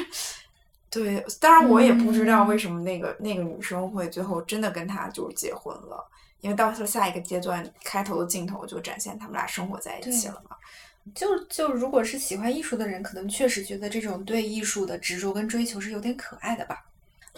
[0.91, 6.06] 对，当然我也不知道为什么那个、那个女生会最后真的跟他就是结婚了，
[6.44, 10.56] 因为到了下一个阶段，开头的镜头就展现他们俩生活在一起了嘛。
[11.16, 16.86] 就就如果是喜欢艺术的人，可能确实觉得这种对艺术的执着跟追求是有点可爱的吧。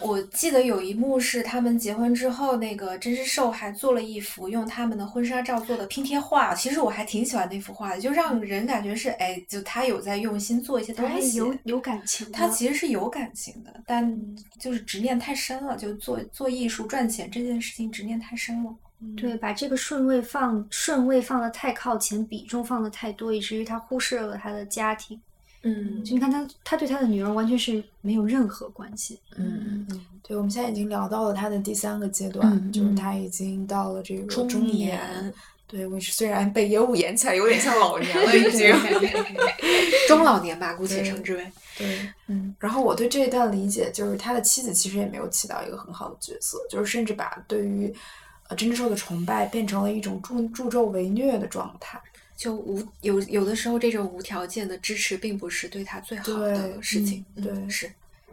[0.01, 6.53] 我记得有一幕是他们结婚之后，那个真实寿还做了一幅用他们的婚纱照做的拼贴画。
[6.53, 11.37] 其实我还挺喜欢那幅画的，就让人感觉是哎，就他有在用心做一些东西。
[11.37, 14.19] 有有感情的，他其实是有感情的，但
[14.59, 15.77] 就是执念太深了。
[15.77, 18.75] 就做做艺术赚钱这件事情，执念太深了。
[19.15, 25.19] 对，把这个顺位放顺位放的太靠前，比重放的太多，以至于他忽视了他的家庭。
[25.67, 29.19] 嗯就你看他，他对他的女儿完全是没有任何关系。
[29.35, 29.85] 嗯
[30.21, 35.33] 对，我们现在已经聊到了他的第三个阶段，嗯就是嗯他已经到了这个中中年
[35.67, 38.71] 对，我虽然被野武演起来有点像老 年了，已经
[40.07, 41.51] 中老年吧，姑且称之为。
[41.75, 47.91] 对，嗯，然后我对这一段理解就是，他的妻子其实也没有起到一个很好的角色，就是甚至把对于
[48.47, 51.99] 呃真之兽的崇拜变成了一种助助纣为虐的状态。
[52.35, 57.23] 就无有有的时候，这种无条件的支持并不是对他最好的事情。
[57.35, 57.89] 对，对是。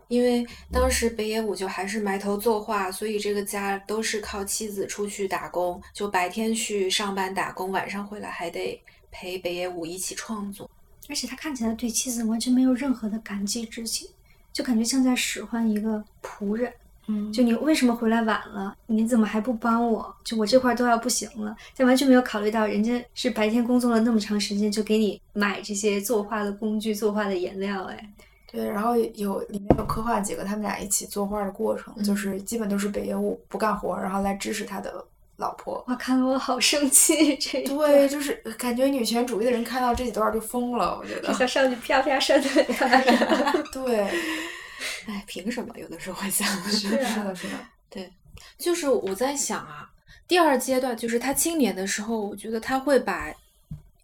[0.08, 8.78] 因为当时北野武就还是埋头作画，所以这个家都是靠妻子出去打工，就白天去上班打工，晚上回来还得
[9.10, 10.68] 陪北野武一起创作。
[11.08, 14.08] 而且他看起来对妻子完全没有任何的感激之情，
[14.52, 16.70] 就感觉像在使唤一个仆人。
[17.08, 18.74] 嗯，就你为什么回来晚了？
[18.86, 20.14] 你怎么还不帮我？
[20.24, 28.12] 就我这块都要不行了，但完全没有考虑到人家是白天工作了那么长时间，就给你买这些作画的工具、作画的颜料，哎。
[28.50, 35.02] 对，然后有里面有刻画几个他们俩一起作画的过程，就是基本都是北野武不干活，然后来支持他的
[35.38, 35.82] 老婆。
[35.88, 37.34] 哇，看得我好生气！
[37.38, 41.32] 这对，就是感觉女权主义的人看到这几段就疯了，我觉得。
[41.32, 43.52] 小少女啪啪扇腿啊！
[43.72, 44.06] 对，
[45.06, 45.74] 哎，凭什么？
[45.78, 47.54] 有的时候会想， 是的，是的，是的。
[47.90, 48.12] 对，
[48.58, 49.90] 就是我在想啊，
[50.26, 53.32] 第二阶段就是他青年的时候，我觉得他会把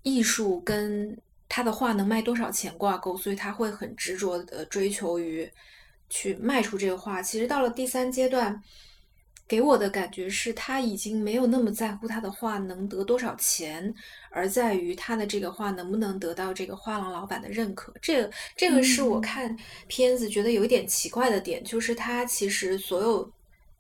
[0.03, 1.17] 艺术跟。
[1.51, 5.51] 他的画能卖多少钱挂钩，所以他会很执着的追求于
[6.11, 7.23] 去卖出这个画。
[7.23, 8.63] 其实到了第三阶段，
[9.49, 13.93] 给我的感觉是他已经没有那么在乎他的画能得多少钱，
[14.31, 17.93] 而在于他的这个画能不能得到这个画廊老板的认可。
[18.03, 19.57] 这个这个是我看
[19.87, 23.33] 片子觉得有一点奇怪的点，就是他其实所有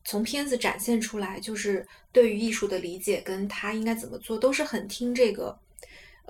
[0.05, 5.57] 从片子展现出来，就是对于艺术的理解跟他应该怎么做，都是很听这个。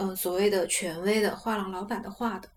[0.00, 2.48] 嗯，所谓的权威的画廊老板的话的，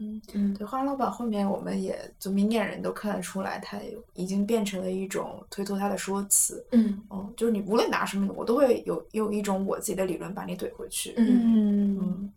[0.00, 0.20] 嗯。
[0.34, 3.78] 嗯，对，画廊老板后面我们也就明眼人都看得出来，他
[4.14, 7.00] 已经变成了一种推脱他的说辞，嗯。
[7.10, 11.96] 嗯，就是你无论拿什么，我都会有有一种我自己的理论把你怼回去，嗯。
[12.00, 12.32] 嗯，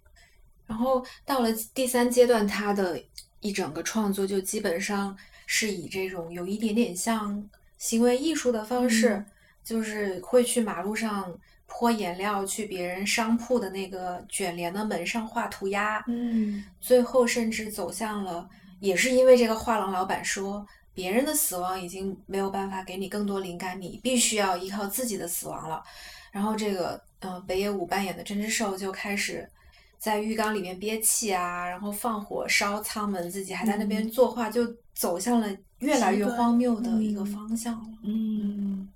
[0.67, 3.01] 然后到了第三阶段，他的
[3.39, 7.43] 一整个创作就基本上是以这种有一点点像
[7.77, 9.25] 行为艺术的方式，
[9.63, 11.33] 就是会去马路上。
[11.65, 18.47] 泼颜料去别人商铺的那个卷帘的门上画涂鸦，嗯，最后甚至走向了，
[18.79, 25.83] 也是因为这个画廊老板说别人的死亡已经没有办法给你更多灵感，你必须要依靠自己的死亡了。
[26.31, 29.49] 然后这个，嗯，北野武扮演的真之兽就开始
[29.97, 34.61] 在浴缸里面憋气啊，然后放火烧舱门，自己还在那边作画，就
[34.93, 35.47] 走向了
[35.79, 37.97] 越来越荒谬的一个方向了。
[38.03, 38.87] 嗯。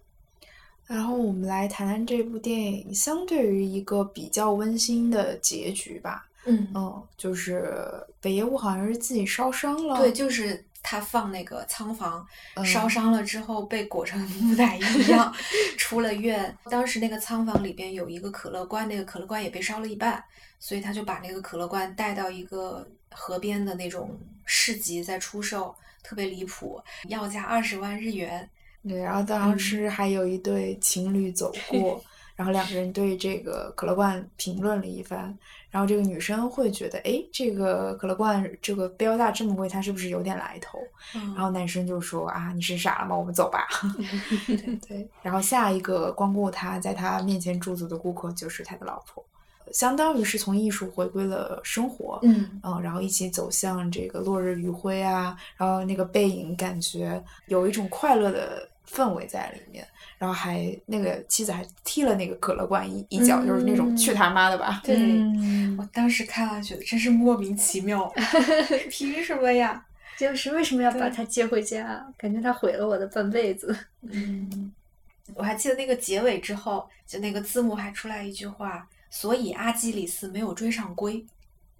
[0.87, 6.25] 然后我们来谈谈这部电影，相对于一个比较温馨的结局吧。
[6.45, 7.85] 嗯嗯，就是
[8.21, 9.97] 北野武好像是自己烧伤了。
[9.97, 12.25] 对，就是他放那个仓房
[12.63, 15.33] 烧伤了之后，被裹成 木乃伊一样
[15.77, 16.57] 出了院。
[16.69, 20.23] 当时那个仓房里边有一个可乐罐，那个可乐罐也被烧了一半，
[20.57, 28.49] 所以他就把那个可乐罐带到一个河边的那种市集在出售，特别离谱，要价二十万日元。
[28.83, 32.01] 对，然后当时还有一对情侣走 过，
[32.35, 35.35] 然后两个人对这个可乐罐评论了一番，
[35.69, 40.79] 然后这个女生会觉得，哎，这个可乐罐这个标价这么贵，它是不是有点来头？
[41.13, 43.15] 然后男生就说啊，你是傻了吗？
[43.17, 43.67] 我们走吧。
[44.87, 49.25] 对，然后下一个光顾他在他面前驻足的顾客就是他的老婆，
[49.71, 58.67] 相当于是从艺术回归了生活，嗯嗯，然后一起走向这个落日余晖啊，然后那个背影感觉有一种快乐的。
[58.89, 59.85] 氛围在里面，
[60.17, 64.81] 然后还那个妻子还踢了那个可乐罐一一脚，就是那种去他妈的吧。
[64.81, 64.95] 对，
[65.77, 68.09] 我当时看了觉得真是莫名其妙，
[68.89, 69.85] 凭什么呀？
[70.17, 72.01] 就是为什么要把他接回家？
[72.17, 73.77] 感觉他毁了我的半辈子。
[74.03, 74.71] 嗯，
[75.35, 81.25] 我还记得那个结尾之后，就那个字幕还出来一句话，所以阿基里斯没有追上龟。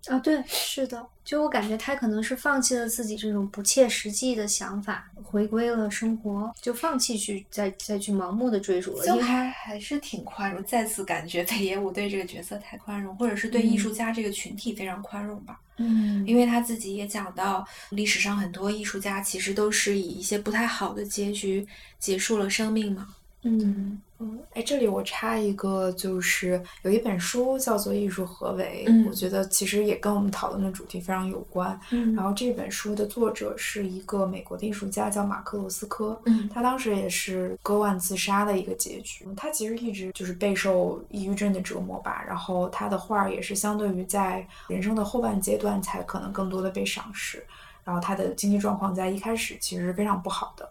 [0.06, 9.06] 啊，对，是的，就我感觉他可能是放弃了自己这种不切实际的想法，回归了生活，就放弃去再再去盲目的追逐了。
[9.06, 15.60] 就还还是挺宽容，再次感觉北野武对这个角色太宽容，或者是对艺术家这个群体非常宽容吧。
[15.76, 21.68] 嗯，因为他自己也讲到，历史上很多艺术家其实都是以一些不太好的结局
[22.00, 23.10] 结束了生命嘛。
[23.42, 24.02] 嗯。
[24.20, 31.80] 嗯，哎，这里我插一个，就是有一本书叫做《艺术何为》，我觉得其实也跟我们讨论的主题非常有关。
[31.92, 36.20] 嗯，然后这本书的作者是一个美国的艺术家，叫马克罗斯科。
[36.26, 39.26] 嗯，他当时也是割腕自杀的一个结局。
[39.38, 42.24] 他其实一直就是备受抑郁症的折磨吧。
[42.28, 47.46] 然后他的画也是相对于在人生的后半阶段才可能更多的被赏识。
[47.84, 50.68] 然后他的经济状况在一开始其实是非常不好的。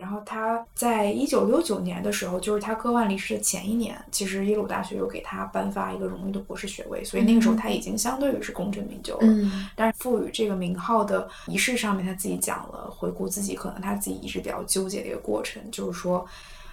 [0.00, 9.20] 然后他在一九六九年的时候，就是他割腕离世的前一年，其实耶鲁大学又给他颁发一个荣誉的博士学位，所以那个时候他已经相对于是功成名就了。
[9.22, 16.26] 嗯但是赋予这个名号的仪式上面，他自己讲了回顾自己可能他自己一直比较纠结的一个过程，就是说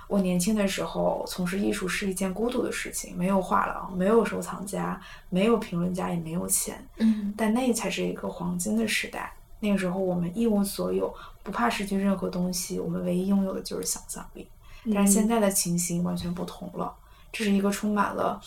[0.08, 5.00] 我年轻的时候从事艺术是一件孤独的事情，没有画廊，没有收藏家，
[5.30, 9.34] 没有评论家，也没有钱，嗯但那才是一个黄金的时代。
[9.60, 14.48] 那个时候我们一无所有，不怕失去任何东西，我们唯一拥有的就是想象力。
[14.94, 16.94] 但是现在的情形完全不同了，
[17.32, 18.40] 这是一个充满了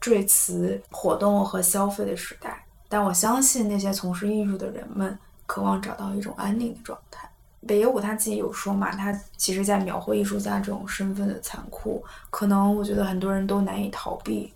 [0.00, 2.64] 赘词、活动和消费的时代。
[2.88, 7.28] 但我相信那些从事艺术的人们渴望找到一种安宁的状态。
[7.66, 14.52] 北野武他自己有说嘛，他其实在描绘艺术家这种身份的残酷，可能我觉得很多人都难以逃避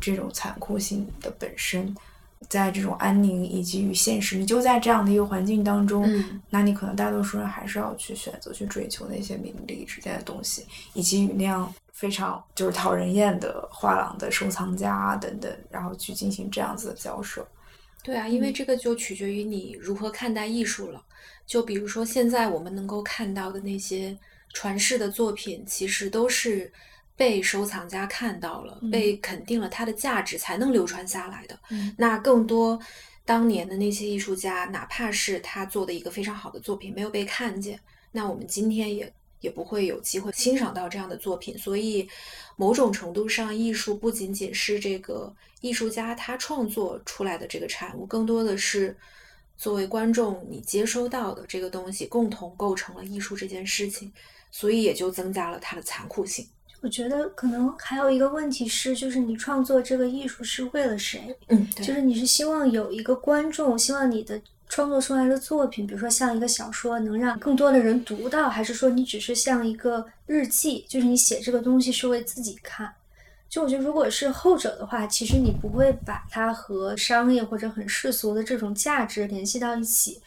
[0.00, 1.94] 这种残酷性的本身。
[2.50, 17.46] 在这种安宁以及与现实，你就在这样的一个环境当中，嗯那你可能大多数人还是要去选择去追求那些名利之间的东西，以及与那样非常就是讨人厌的画廊的收藏家啊等等，然后去进行这样子的交涉。
[18.02, 21.00] 对啊，因为这个就取决于你如何看待艺术了。
[21.46, 24.16] 就比如说现在我们能够看到的那些
[24.52, 26.72] 传世的作品，其实都是
[27.20, 31.60] 被收藏家看到了，嗯被肯定了它的价值，才能流传下来的。
[31.68, 32.80] 嗯那更多
[33.26, 37.78] 当年的那些艺术家，哪怕是他做的一个非常好的作品没有被看见，
[38.10, 41.58] 那我们今天也也不会有机会欣赏到这样的作品。
[41.58, 42.08] 所以，
[42.56, 48.96] 某种程度上，艺术不仅仅是这个艺术家他创作出来的这个产物，更多的是
[49.58, 54.10] 作为观众你接收到的这个东西，共同构成了艺术这件事情，
[54.50, 56.48] 所以也就增加了它的残酷性。
[56.80, 61.36] 我觉得可能还有一个问题是，就是你创作这个艺术是为了谁？
[61.48, 72.90] 嗯，对就是你是希望有一个观众，希望你的创作出来的作品，比如说像一个小说，能让更多的人读到，还是说你只是像一个日记，就是你写这个东西是为自己看？
[73.48, 80.22] 就我觉得，如果是后者的话，其实你不会把它和商业或者很世俗的这种价值联系到一起，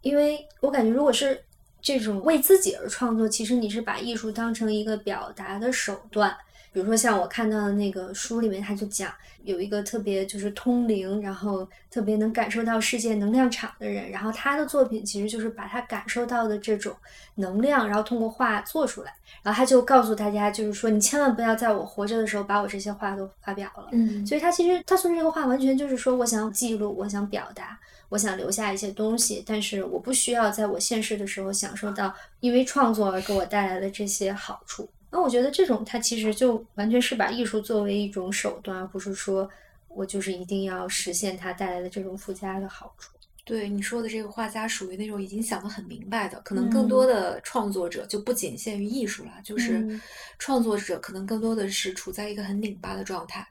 [0.00, 1.43] 因为我感觉，如果是
[1.84, 6.34] 这种为自己而创作，其实你是把艺术当成一个表达的手段。
[6.72, 9.12] 比如说像我看到的那个书里面，他就讲
[9.44, 16.96] 有一个特别就是通灵，然后特别能感受到世界能量场的人，然后他的作品其实就是把他感受到的这种
[17.34, 23.90] 能量，然后通过画做出来，然后他就告诉大家，就是说你千万不要在我活着的时候把我这些画都发表了。
[23.92, 27.78] 嗯，所以他其实他从这个画完全就是说，我想记录，我想表达，
[28.08, 34.88] 我想留下一些东西，但是我不需要在我现世的时候享受到因为创作而给我带来的这些好处。
[35.10, 39.48] 那我觉得这种它其实就完全是把艺术作为一种手段，而不是说
[39.88, 43.12] 我就是一定要实现它带来的这种附加的好处。
[43.46, 50.00] 对你说的这个画家，属于那种已经想得很明白的，可能更多的创作者就不仅限于艺术了，就是嗯
[50.38, 53.46] 创作者可能更多的是处在一个很拧巴的状态，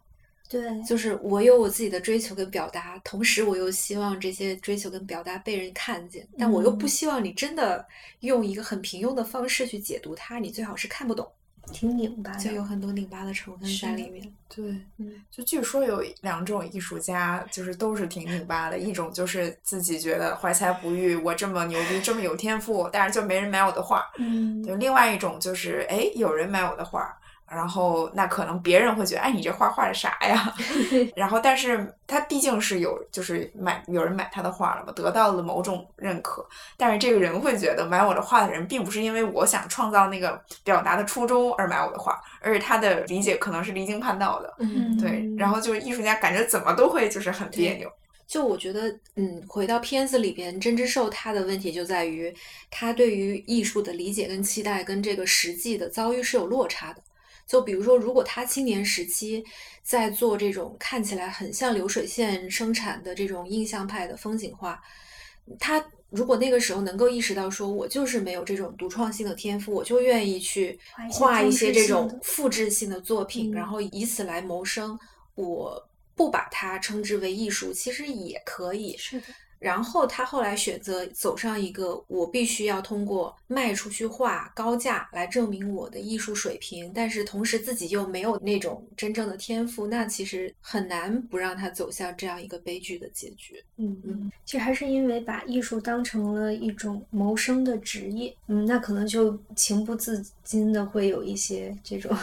[0.54, 7.84] 对，就是我有我自己的追求跟表达，同时我又希望这些追求跟表达被人看见，但我又不嗯希望你真的
[8.20, 11.28] 用一个很平庸的方式去解读它，你最好是看不懂，
[11.72, 12.64] 挺拧巴的就有。
[12.64, 14.32] 很多拧巴的成分在里面。
[14.56, 14.64] 对，
[15.00, 18.78] 嗯，就据说有两种艺术家，就是都是挺拧巴的。
[18.78, 24.04] 一种就是自己觉得怀才不遇，我这么牛逼，这么有天赋，但是就没人买我的画。
[24.20, 27.18] 嗯，就另外一种就是，哎，有人买我的画，
[27.48, 30.54] 然后那可能别人会觉得，哎，你这画画的啥呀？
[31.16, 36.44] 然后，但是他毕竟是有，就是买有人买他的画了嘛，得到了某种认可。
[36.78, 44.54] 但是这个人会觉得，买我的画的人并不是因为我想创造那个表达的初衷而买我的画，而是他的理解可能是离经叛道的。
[44.60, 47.92] 嗯，对，然后就是艺术家感觉怎么都会就是很别扭。
[48.26, 52.34] 就我觉得，嗯，回到片子里边，针织兽他的问题就在于
[52.72, 57.02] 他对于艺术的理解跟期待跟这个实际的遭遇是有落差的。
[57.46, 59.44] 就比如说，如果他青年时期
[59.82, 64.82] 在做这种看起来很像流水线生产的这种印象派的风景画，
[65.60, 70.80] 他如果那个时候能够意识到说，我就是没有这种独创性的天赋，我就愿意去
[71.12, 74.98] 画一些这种复制性的作品，然嗯后以此来谋生，
[75.36, 78.96] 我不把它称之为艺术，其实也可以。
[78.98, 79.26] 是的，
[79.64, 93.64] 然后他后来选择走上一个我必须要通过卖出去画高价来证明我的艺术水平，但是同时自己又没有那种真正的天赋，那其实很难不让他走向这样一个悲剧的结局。
[93.78, 102.14] 嗯嗯，其实还是因为把艺术当成了一种谋生的职业，嗯，那可能就情不自禁的会有一些这种，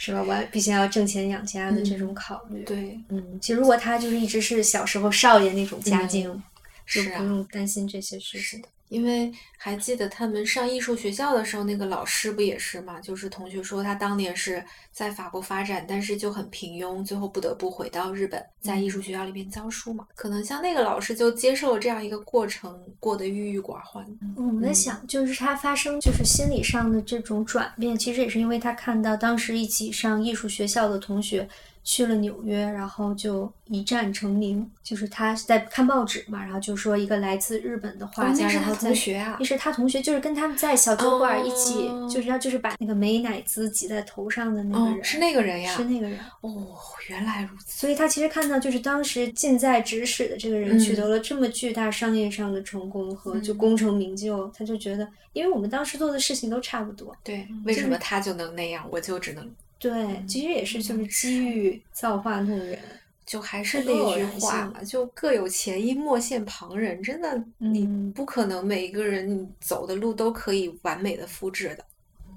[0.00, 0.22] 是吧？
[0.26, 6.42] 我要必须要挣钱养家的这种考虑。，对，嗯，其实如果他就是一直是小时候少爷那种家境，嗯
[6.86, 8.62] 是不用担心这些事情。
[8.88, 12.98] 因为还记得他们上艺术学校的时候，那个老师不也是嘛？
[13.00, 14.64] 就是同学说他当年是
[14.98, 20.04] 在法国发展，但是就很平庸，最后不得不回到日本，在艺术学校里面教书嘛。
[20.16, 24.04] 可能像那个老师就接受了这样一个过程，过得郁郁寡欢。
[24.34, 31.48] 我们在想，就是他发生就是心理上的这种转变，其实也是因为他看到当时一起上艺术学校的同学。
[31.84, 34.70] 去了纽约，然后就一战成名。
[34.82, 46.18] 就是他在看报纸嘛，然后就说一个来自日本的画家，然后同学啊，那是他同学，就是跟他们在小酒馆一起，就是他就是把那个美乃滋挤在头上的那个人，是那个人呀，是那个人。
[46.40, 46.76] 哦，
[47.08, 47.78] 原来如此。
[47.80, 59.50] 所以他其实看到，就是当时近在咫尺的这个人取得了这么巨大商业上的成功和就功成名就，他就觉得，因为我们当时做的事情都差不多，对，为什么他就能那样，我就只能。
[59.80, 62.76] 对，其实也是就是机遇造化弄人，
[63.24, 67.00] 就还是那句话嘛，就各有前因莫羡旁人。
[67.00, 71.84] 真的，你不可能每一个人你走的路都可以完美的复制的，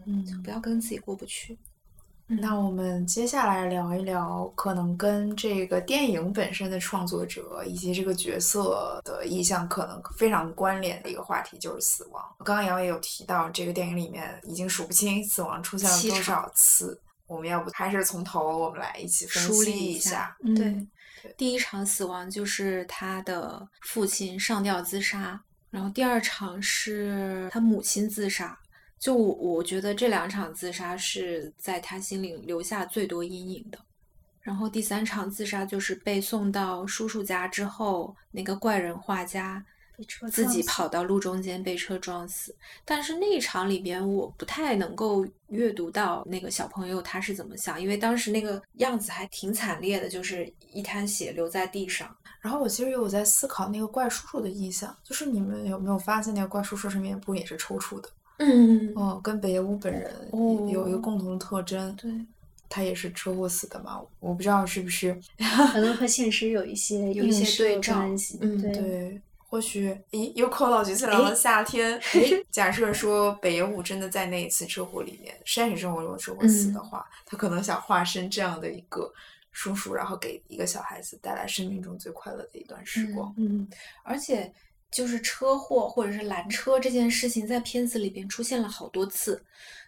[0.05, 1.57] 嗯，就不要跟自己过不去。
[2.39, 12.23] 那我们接下来聊一聊，可能跟这个电影本身的创作者以及这个角色的意向可能非常关联的一个话题，就是死亡。
[12.45, 16.97] 刚刚瑶也有提到，这个电影里面已经数不清死亡出现了多少次。
[17.27, 20.35] 我们要不还是从头，我们来一起梳理一下。
[20.55, 20.87] 对，
[21.37, 28.57] 第一场死亡就是他的父亲上吊自杀，然后第二场是他母亲自杀。
[29.01, 33.77] 就我觉得这两场自杀是在他心里留下最多阴影的。
[34.39, 39.65] 然后第三场自杀就是被送到叔叔家之后，那个怪人画家。
[40.31, 52.09] 自己跑到路中间被车撞死，但是那一场里边我不太能够阅读到那个小朋友他是怎么想，因为当时那个样子还挺惨烈的，就是一滩血流在地上。
[52.39, 58.09] 然后我其实有在思考那个怪叔叔的印象，就是你们有没有发现那个怪叔叔上面不也是抽搐的？
[58.41, 60.11] 嗯，哦，跟北野武本人
[60.69, 62.11] 有一个共同的特征，对，
[62.67, 64.01] 他也是车祸死的嘛？
[64.19, 65.17] 我不知道是不是，
[65.71, 68.01] 可能和现实有一些有一些对照，
[68.41, 69.21] 嗯，对。
[69.51, 71.99] 或许，咦，又扣到菊次郎的夏天。
[72.49, 79.13] 假设说北野武真的在那一次车祸里面，现实生活中车祸死的话，他可能想化身这样的一个
[79.51, 83.33] 叔叔，然后给一个小孩子带来生命中最快乐的一段时光。
[83.35, 83.67] 嗯，
[84.03, 84.49] 而且
[84.91, 89.43] 就是车祸或者是拦车这件事情，在片子里边出现了好多次。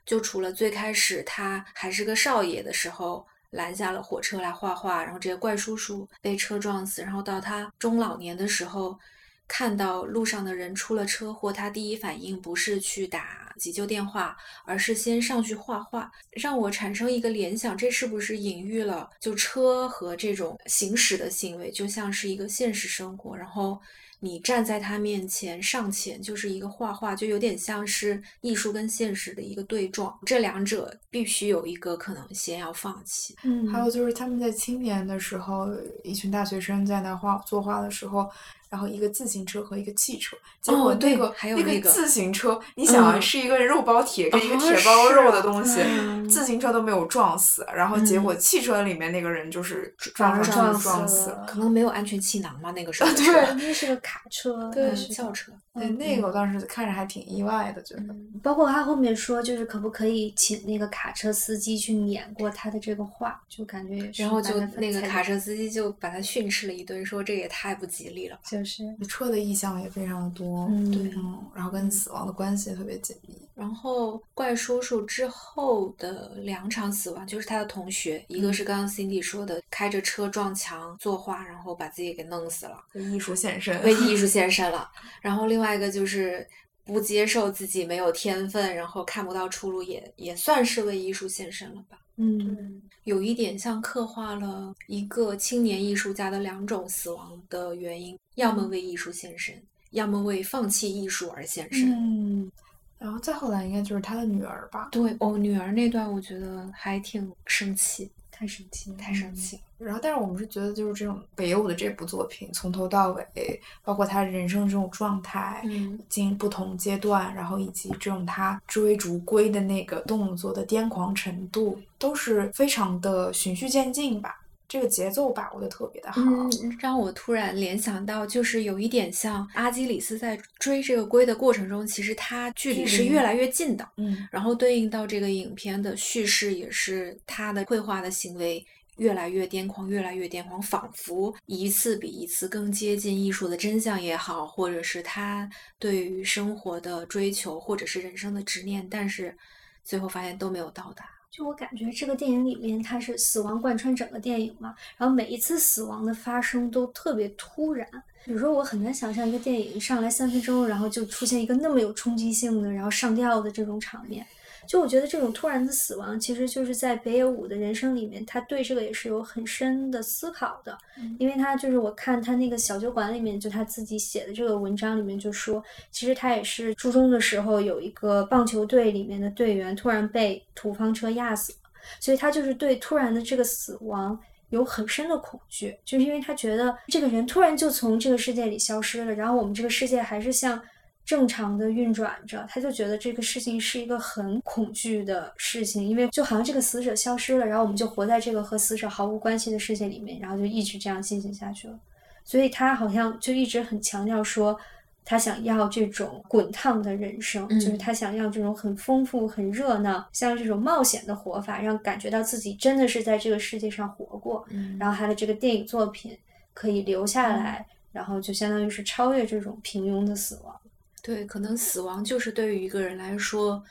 [0.05, 8.97] 就除了最开始他还是个少爷的时候，拦下了火车来画画，然后这个怪叔叔被车撞死，然后到他中老年的时候。
[9.45, 14.35] 看到路上的人出了车祸，他第一反应不是去打急救电话，
[14.65, 23.35] 而是先上去画画，让我产生一个联想：这是不是隐喻了就车和这种行驶的行为，就像是一个现实生活？
[23.35, 23.79] 然后
[24.23, 33.35] 你站在他面前上前就是一个画画，就有点像是艺术跟现实的一个对撞，这两者必须有一个可能先要放弃。
[33.43, 35.67] 嗯，还有就是他们在青年的时候，
[36.05, 38.29] 一群大学生在那画作画的时候。
[38.73, 41.31] 然后一个自行车和一个汽车，结果那个
[41.63, 45.79] 那个自行车，你想啊，是一个肉包铁跟一个铁包肉的东西，
[46.27, 58.15] 自行车都没有撞死，然后结果汽车里面那个人就是撞撞撞死了，可能没有安全气囊吧，那个时候对，那是个卡车，对，轿车，对，那个我当时看着还挺意外的，觉得。
[58.41, 68.83] 包括他后面说，就是可不可以请那个卡车司机去演过他的这个话，就感觉，然后就那个卡车司机就把他训斥了一顿，说这也太不吉利了，就是。
[69.07, 73.35] 车的意象也非常的多，对，嗯，然后跟死亡的关系也特别紧密。
[73.53, 84.89] 然后怪叔叔之后的两场死亡，就是他的同学，一个是刚刚 Cindy 说的，开着车撞墙作画，然后把自己给弄死了，为艺术献身，为艺术献身了。
[85.21, 86.47] 然后另外一个就是
[86.85, 91.99] 不接受自己没有天分，然后看不到出路，也也算是为艺术献身了吧。
[92.17, 99.55] 嗯，有一点像刻画了一个青年艺术家的两种死亡的原因：要么为艺术献身，
[99.91, 101.91] 要么为放弃艺术而献身。
[101.91, 102.51] 嗯，
[102.99, 104.89] 然后再后来应该就是他的女儿吧？
[104.91, 108.11] 对哦，女儿那段我觉得还挺生气。
[108.35, 109.59] 太生气，太生气。
[109.77, 124.39] 然后，但是我们是觉得，就是这种北野武的这部作品，从头到尾，包括他人生这种状态，嗯，经不同阶段，然后以及这种他追逐龟的那个动作的癫狂程度，都是非常的循序渐进吧。
[124.73, 138.65] 这个节奏把握的特别的好，嗯让我突然联想到，就是有一点像阿基里斯在追这个龟的过程中，其实他距离是越来越近的，嗯，然后对应到这个影片的叙事，也是他的绘画的行为
[138.97, 145.47] 越来越癫狂，越来越癫狂，仿佛一次比一次更接近艺术的真相也好，或者是他
[145.77, 149.37] 对于生活的追求，或者是人生的执念，但是
[149.83, 151.05] 最后发现都没有到达。
[151.35, 157.87] 就我感觉这个电影里面，它是死亡贯穿整个电影嘛，然后每一次死亡的发生都特别突然。
[158.23, 164.23] 比如说，我很难想象一个电影上来三分钟，然后就出现一个那么有冲击性的，然后上吊的这种场面。
[164.67, 170.77] 就我觉得这种突然的死亡，其实就是在北野武的人生里面，他对这个也是有很深的思考的。
[171.19, 184.17] 因为他就是我看他那个小酒馆里面，就他自己写的这个文章里面就说，其实他也是初中的时候有一个棒球队里面的队员突然被土方车压死了，所以他就是对突然的这个死亡
[184.49, 190.61] 有很深的恐惧，就是因为他觉得这个人突然就从这个世界里消失了，然后我们这个世界还是像。
[191.05, 201.77] 正常的运转着，他就觉得这个事情是一个很恐惧的事情，因为就好像这个死者消失了，然后我们就活在这个和死者毫无关系的世界里面，然后就一直这样进行下去了。
[202.23, 204.57] 所以他好像就一直很强调说，
[205.03, 214.45] 他想要这种滚烫的人生，就是他想要这种很丰富、很热闹，像这种冒险的活法，让感觉到自己真的是在这个世界上活过。
[214.79, 216.17] 然后他的这个电影作品
[216.53, 220.55] 可以留下来，然后就相当于是超越这种平庸的死亡。
[221.03, 223.61] 对，可能死亡就是对于一个人来说，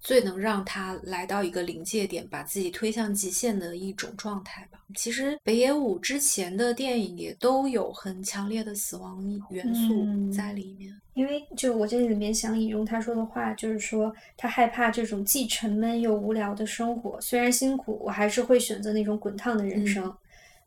[0.00, 4.80] 最能让他来到一个临界点，把自己推向极限的一种状态吧。
[4.96, 10.92] 其实北野武之前的电影也都有很强烈的死亡元素在里面。
[11.14, 20.12] 因为就我这里面想引用他说的话，就是说他害怕这种既沉闷又无聊的生活，虽然辛苦，我还是会选择那种滚烫的人生。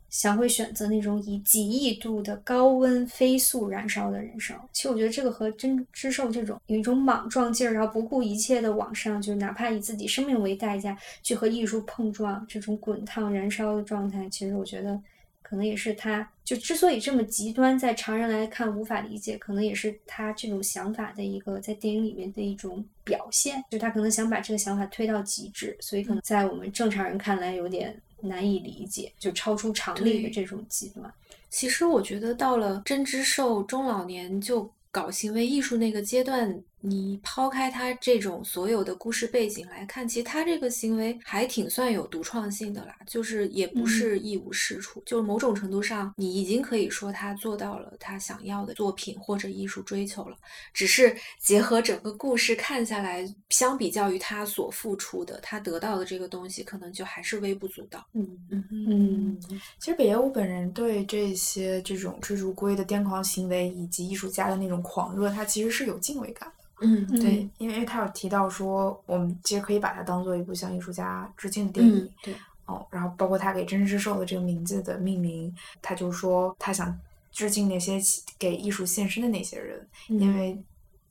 [0.09, 4.57] 想会选择那种以几亿度的高温飞速燃烧的人生。
[4.71, 14.99] 其实我觉得这个和真知寿这种有一种莽撞劲儿，然后不顾一切的往上，就哪怕以自己生命为代价去和艺术碰撞，这种滚烫燃烧的状态，其实我觉得
[15.41, 23.63] 可能也是他就之所以这么极端，在常人来看无法理解，可能也是他这种想法的一个在电影里面的一种表现。
[23.69, 27.99] 就他可能想把这个想法推到极致，所以可能在我们正常人看来有点。
[28.21, 31.13] 难以理解，就超出常理的这种极端。
[31.49, 36.61] 其实我觉得，到了真知寿中老年就搞行为艺术那个阶段。
[36.85, 50.37] 你抛开他这种所有的故事背景来看，其实他这个行为还挺算有独创性的啦，就是也不是一无是处，就是某种程度上，你已经可以说他做到了他想要的作品或者艺术追求了。
[50.73, 58.05] 只是结合整个故事看下来，相比较于他所付出的，他得到的这个东西，可能就还是微不足道。
[58.13, 59.39] 嗯嗯嗯。
[59.79, 66.51] 其实北野武本人对这些这种追逐龟的癫狂行为以及艺术家的那种狂热，他其实是有敬畏感。
[66.81, 72.09] 嗯，对，因为他有提到说，我们其实可以把它当做一部向艺术家致敬的电影。
[72.21, 76.97] 对，哦，然后包括他给真之寿的这个名字的命名，他就说他想
[77.31, 77.99] 致敬那些
[78.37, 80.61] 给艺术献身的那些人，因为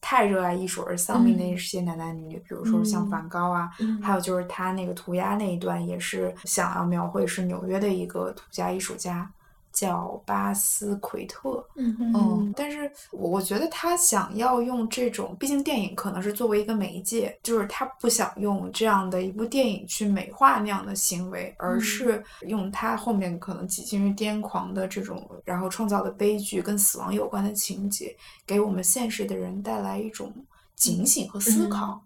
[0.01, 3.71] 太热爱艺术而丧命的那些男男女女，比如说像梵高啊，
[4.03, 9.31] 还有就是他那个涂鸦那一段，也是想要描绘是纽约的一个涂鸦艺术家。
[9.75, 28.17] 叫巴斯奎特，嗯嗯，但是我我觉得他想要用这种，毕竟电影可能是作为一个媒介，就是他不想用这样的一部电影去美化那样的行为，而是用他后面可能几近于癫狂的这种，然后创造的悲剧跟死亡有关的情节，
[28.47, 30.33] 给我们现实的人带来一种
[30.77, 32.01] 警醒和思考。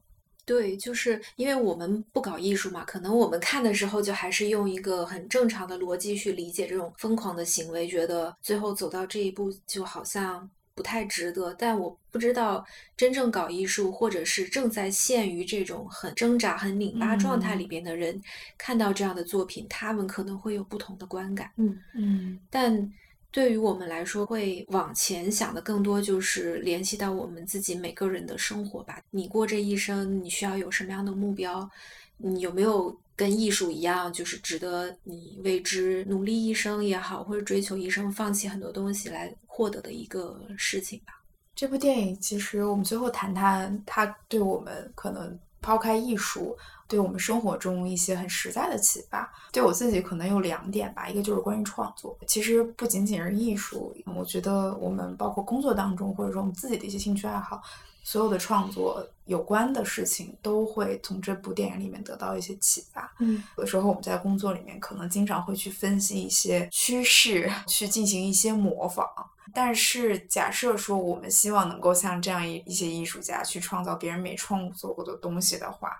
[0.49, 11.53] 对，就是因为我们不搞艺术嘛，可能我们看的时候就还是用一个很正常的逻辑去理解这种疯狂的行为，觉得最后走到这一步就好像不太值得。
[11.59, 12.65] 但我不知道
[12.97, 18.19] 真正搞艺术，或者是正在陷于这种很挣扎、很拧巴状态里边的人，
[18.57, 21.51] 看到这样的作品，他们可能会有不同的观感。
[21.59, 22.91] 嗯嗯，但。
[23.31, 29.01] 对于我们来说，会往前想的更多就是联系到我们自己每个人的生活吧。
[29.11, 31.71] 你过这一生，你需要有什么样的目标？
[32.17, 41.23] 你有没有跟艺术一样，就是值得你为之努力一生也好，或者追求一生，放弃很多东西来获得的一个事情吧？
[41.55, 46.57] 这部电影其实我们最后谈谈它对我们可能抛开艺术。
[46.89, 51.07] 对我们生活中一些很实在的启发，对我自己可能有两点吧。
[51.07, 57.63] 一个就是关于创作，其实不仅仅是艺术，我觉得我们包括工作当中，或者说我们自己的一些兴趣爱好，
[58.03, 63.15] 所有的创作有关的事情，都会从这部电影里面得到一些启发。
[63.19, 69.07] 嗯，有的时候我们在工作里面可能经常会去分析一些趋势， 去进行一些模仿。
[69.53, 75.99] 但是假设说我们希望能够像这样一一些艺术家去创造别人没创作过的东西的话。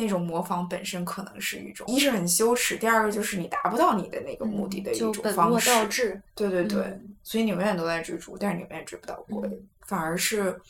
[0.00, 6.20] 那种模仿本身可能是一种，一是很羞耻，第二个就是你达不到你的那个目的的一种方式。
[6.34, 9.48] 对对对，所以你永远都在追逐，但是你永远追不到鬼，
[9.86, 10.60] 反而是。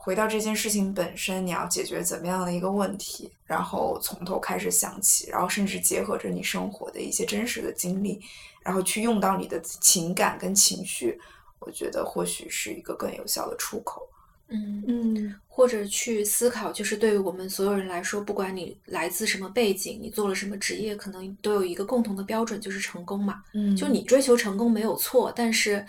[0.00, 8.18] 回到这件事情本身，你要解决怎么样的一个问题，然后从头开始想起，然后甚至结合着你生活的一些真实的经历，
[8.62, 11.20] 然后去用到你的情感跟情绪，
[11.58, 14.08] 我觉得或许是一个更有效的出口。
[14.48, 23.42] 嗯嗯，或者去思考，就是对于我们所有人来说，不管你来自什么背景，你做了什么职业，可能都有一个共同的标准，就是成功嘛。
[23.54, 25.84] 嗯，就你追求成功没有错，但是。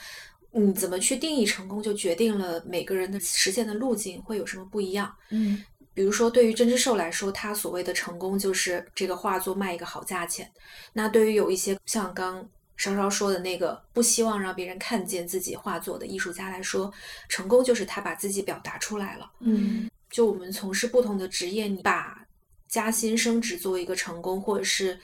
[0.52, 5.14] 你怎么去定义成功，就决定了每个人的实现的路径会有什么不一样。
[5.30, 10.50] 嗯，比如说，对于针织兽来说，他所谓的成功就是这个画作卖一个好价钱。
[10.92, 12.44] 那对于有一些像刚
[12.80, 16.92] 稍稍说的那个不希望让别人看见自己画作的艺术家来说，
[17.28, 19.30] 成功就是他把自己表达出来了。
[19.42, 22.26] 嗯，就我们从事不同的职业，你把
[22.70, 24.98] 加薪升职作为一个成功，或者是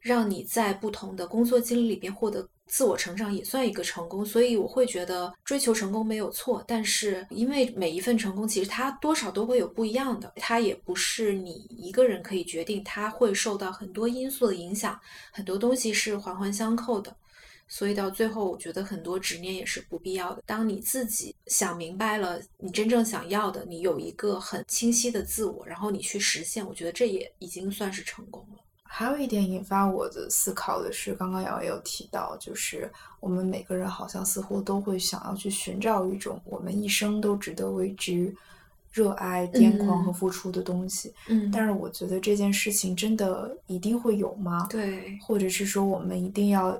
[0.00, 2.48] 让你在不同的工作经历里边获得。
[2.70, 6.62] 自我成长也算一个成功，所以我会觉得追求成功没有错。
[6.68, 14.98] 但是因为每一份成功，其实它多少都会有不一样的，它也不是你一个人可以决定，它会受到很多因素的影响，
[15.32, 17.14] 很多东西是环环相扣的。
[17.66, 20.42] 所以到最后，我觉得很多执念也是不必要的。
[20.46, 28.58] 当你自己想明白了你真正想要的，你有一个很清晰的自我，然后你去实现，我觉得这也已经算是成功了。
[28.92, 38.34] 还有一点引发我的思考的是，刚刚瑶也有提到，就是我们每个人好像似乎都会想要去寻找一种我们一生都值得为之
[38.90, 41.14] 热爱、癫狂和付出的东西。
[41.28, 44.66] 嗯，但是我觉得这件事情真的一定会有吗？
[44.68, 46.76] 对，或者是说我们一定要。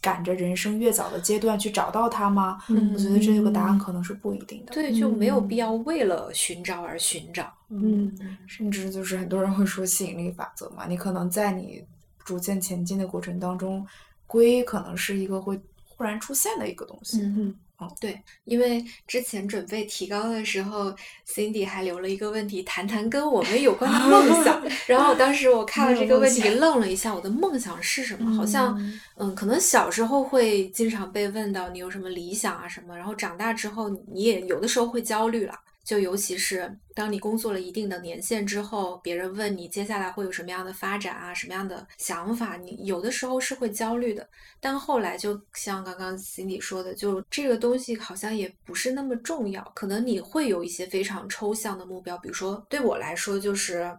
[0.00, 2.62] 赶着人生越早的阶段去找到它吗？
[2.68, 4.72] 嗯，我觉得这个答案可能是不一定的。
[4.72, 7.52] 对，就没有必要为了寻找而寻找。
[7.68, 8.12] 嗯，
[8.46, 11.84] 甚至就是很多人会说吸引力法则嘛，你可能在你
[12.24, 13.86] 逐渐前进的过程当中，
[14.26, 17.20] 龟可能是一个会忽然出现的一个东西。
[17.22, 17.54] 嗯
[18.00, 20.94] 对，因为之前准备提高的时候
[21.28, 24.62] ，Cindy 还留了一个问题，谈谈跟我们有关的梦想。
[24.86, 28.34] 然后当时我看了这个问题，愣了一下，我的梦想是什么？
[28.36, 28.76] 好像，
[29.16, 35.54] 嗯，可能小时候会经常被问到你有什么理想啊什么，然后长大之后你也有的时候会焦虑了。
[35.84, 44.28] 就尤其是当你工作了一定的年限之后，别人问你接下来会有什么样的发展啊，什么样的想法，你有的时候是会焦虑的。
[44.60, 49.62] 但后来就像刚刚 Cindy 说的，就这个东西好像也不是那么重要。
[49.74, 53.96] 可能你会有一些非常抽象的目标，比如说对我来说就是。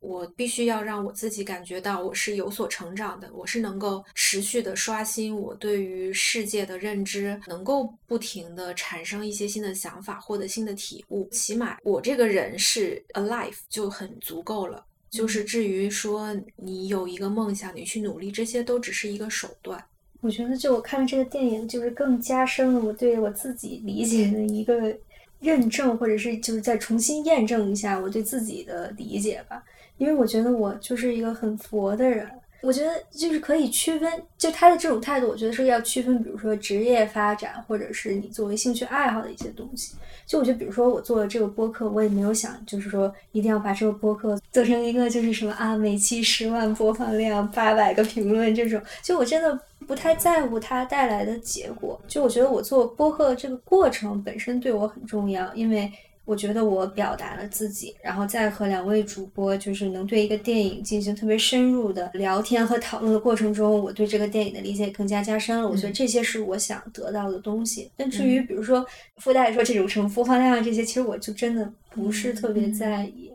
[0.00, 11.28] 我必须要让我自己感觉到我是有所成长的，我是能够持续的刷新我对于世界的认知，能够不停的产生一些新的想法，获得新的体悟。
[11.30, 14.84] 起码我这个人是 alive 就很足够了。
[15.10, 19.84] 就是至于说你有一个梦想，你去努力，这些都只是一个手段。
[20.20, 24.96] 我觉得就我看了这个电影，就是更加深了我对我自己理解的一个
[25.40, 29.62] 认证，或者是就是再重新验证一下我对自己的理解吧。
[29.98, 32.26] 因为我觉得我就是一个很佛的人，
[32.62, 39.94] 我觉得就是可以区分，就他的这种态度，我觉得是要区分，比如说职业发展，或者是你作为兴趣爱好的一些东西。
[40.26, 48.80] 就我觉得，比如说我做了这个播客，我也没有想，就是说一定要把这个播客做成一个就是什么啊，每期十万播放量、八百个评论这种。
[49.02, 52.00] 就我真的不太在乎它带来的结果。
[52.06, 55.90] 就我觉得我做播客这个过程本身对我很重要，因为。
[56.24, 65.68] 我觉得我表达了自己，然后再和两位主播就是能对一个电影进行特别深入的聊天和讨论的过程中，我对这个电影的理解更加加深了。
[65.68, 67.90] 我觉得这些是我想得到的东西。
[67.96, 73.32] 但至于比如说附带说这种什么播放量啊这些，其实我就真的不是特别在意。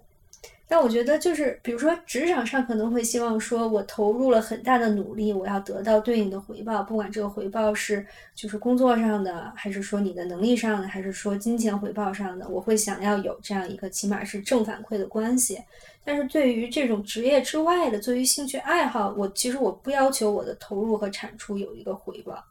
[0.68, 8.04] 但我觉得，就是比如说，职场上可能会希望说，我投入了很大的努力，我要得到对应的回报，不管这个回报是
[8.34, 15.60] 就是工作上的，还是说你的能力上的，还是说金钱回报上的，我会想要有这样一个起码是正反馈的关系。
[16.04, 22.44] 但是对于这种职业之外的，对于兴趣爱好，我其实我不要求我的投入和产出有一个回报，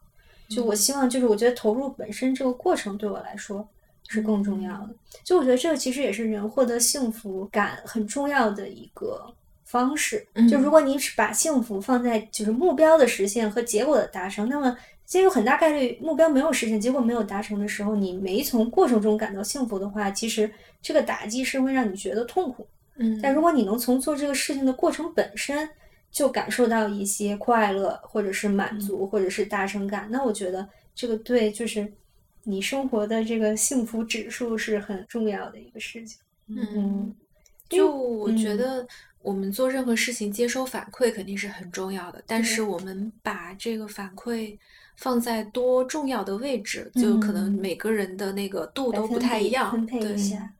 [0.49, 3.67] 就我希望就是我觉得投入本身这个过程对我来说。
[4.07, 4.89] 是更重要的，
[5.23, 9.25] 就我觉得这个其实也是人获得幸福感很重要的一个
[9.63, 10.25] 方式。
[10.49, 20.49] 就如果你只把幸福放在就是目标的实现和结果的达成，那么其实有很大概率目标没有实现，结果没有达成的时候，你没从过程中感到幸福的话，其实
[20.81, 22.67] 这个打击是会让你觉得痛苦。
[22.97, 25.67] 嗯，但如果你能从做这个事情的过程本身
[26.11, 31.91] 就感受到一些快乐，或者是满足，或者是达成感，那我觉得这个对就是。
[32.45, 36.19] 你生活的这个幸福指数是很重要的一个事情。
[36.47, 37.13] 嗯，
[37.67, 38.87] 就我觉嗯得
[39.21, 44.55] 我们做任何事情接收反馈肯定是很重要的，但是我们把这个反馈
[44.95, 49.71] 放在多重要的位置，就可能嗯每个人的那个度都不太一样。
[49.71, 50.53] 分配对一下。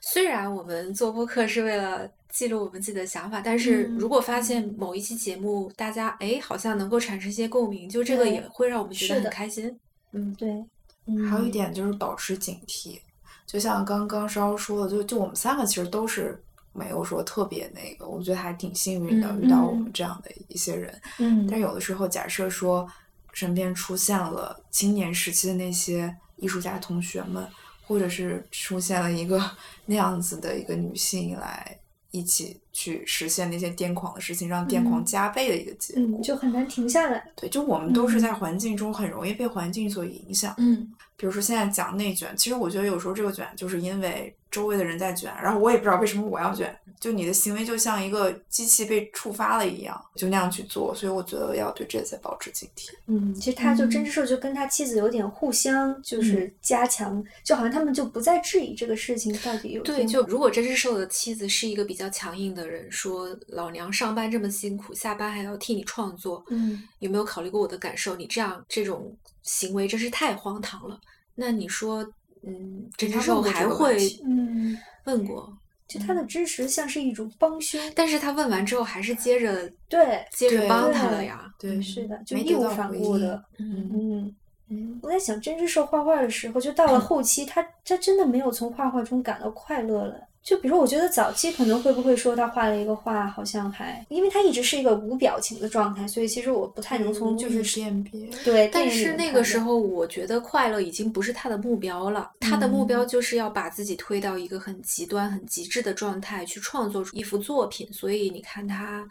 [0.00, 9.78] 虽然我们做播客是为了记录我们自己的想法，但是嗯如果发现某一期节目大家哎好像能够产生一些共鸣，就这个也会让我们觉得很开心。
[10.10, 10.62] 嗯，对，
[11.06, 13.00] 嗯，还有一点就是保持警惕，
[13.46, 16.42] 就像刚刚稍说的，就就我们三个其实都是
[16.72, 21.00] 没有说特别那个，我觉得还挺幸运的，嗯遇到我嗯们这样的一些人。
[21.18, 22.88] 嗯，但有的时候，假设说
[23.32, 27.46] 身边出现了青年时期的那些艺术家同学们，
[27.86, 29.38] 或者是出现了一个
[29.84, 31.78] 那样子的一个女性来
[32.10, 36.02] 一起去实现那些癫狂的事情，让癫狂嗯加倍的一个结果。
[36.02, 37.22] 嗯，就很难停下来。
[37.36, 40.54] 对，就我们都是在嗯环境中很容易被环境所影响。
[40.58, 52.90] 嗯，比如说现在讲内卷，其实我觉得有时候这个卷就是因为周围的人在卷，然后我也不知道为什么我要卷，就你的行为就像一个机器被触发了一样，就那样去做，所以我觉得要对这些保持警惕。
[53.06, 68.16] 嗯，其实他就真嗯之兽就跟他妻子有点互相就是加强，就好像他们就不再质疑这个事情到底有对，就如果真是受的妻子是一个比较强硬的人，说老娘上班这么辛苦，下班还要替你创作，嗯有没有考虑过我的感受？
[68.16, 70.98] 你这样这种行为真是太荒唐了。
[71.34, 72.02] 那你说，
[72.42, 75.52] 嗯，真他之兽还会嗯，问过，
[75.88, 81.52] 就他的支持像是一种帮凶，但是他问完之后还是接着对，接着帮他了呀。
[81.58, 84.36] 对，是的，就没义无反顾的，嗯嗯。
[84.74, 90.18] 嗯我在想，真之兽画画的时候，就到了 后期，他他真的没有从画画中感到快乐了。
[90.42, 98.26] 就比如，我觉得早期可能会不会说他画了一个画，好像还，因为他一直是一个无表情的状态，所以其实我不太能从就是辨别。
[98.44, 102.32] 对，但是那个时候，我觉得快乐已经不是他的目标了。
[102.40, 107.88] 他的目标就是要把自己推到一个很极端、很极致的状态，去创作出一幅作品。
[107.92, 109.08] 所以你看他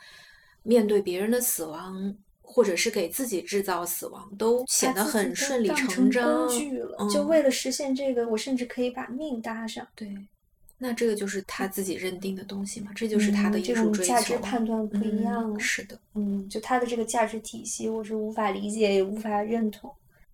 [0.64, 6.46] 面对别人的死亡，或者是给自己制造死亡，都显得很顺理成章。
[6.46, 9.88] 工具了，嗯就为了实现这个，我甚至可以把命搭上。
[9.96, 10.14] 对，
[10.84, 14.12] 那这个就是他自己认定的东西嘛，这就是他的艺术追求。
[14.12, 15.60] 价值判断不一样嗯。
[15.60, 19.94] 是的，嗯，就他的这个价值体系，我是无法理解，也无法认同，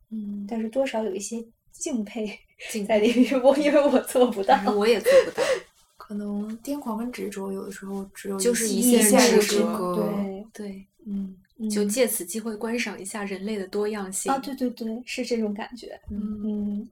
[0.09, 2.39] 嗯，但是多少有一些敬佩
[2.71, 3.43] 敬在里面。
[3.43, 5.43] 我因为我做不到我也做不到。
[5.97, 9.95] 可能癫狂跟执着有的时候只有就是一一线之之隔。
[9.97, 11.35] 对对，嗯
[11.69, 15.99] 就嗯借此机会观赏一下人类的多样性啊，对对对，是这种感觉。
[16.09, 16.41] 嗯。
[16.45, 16.89] 嗯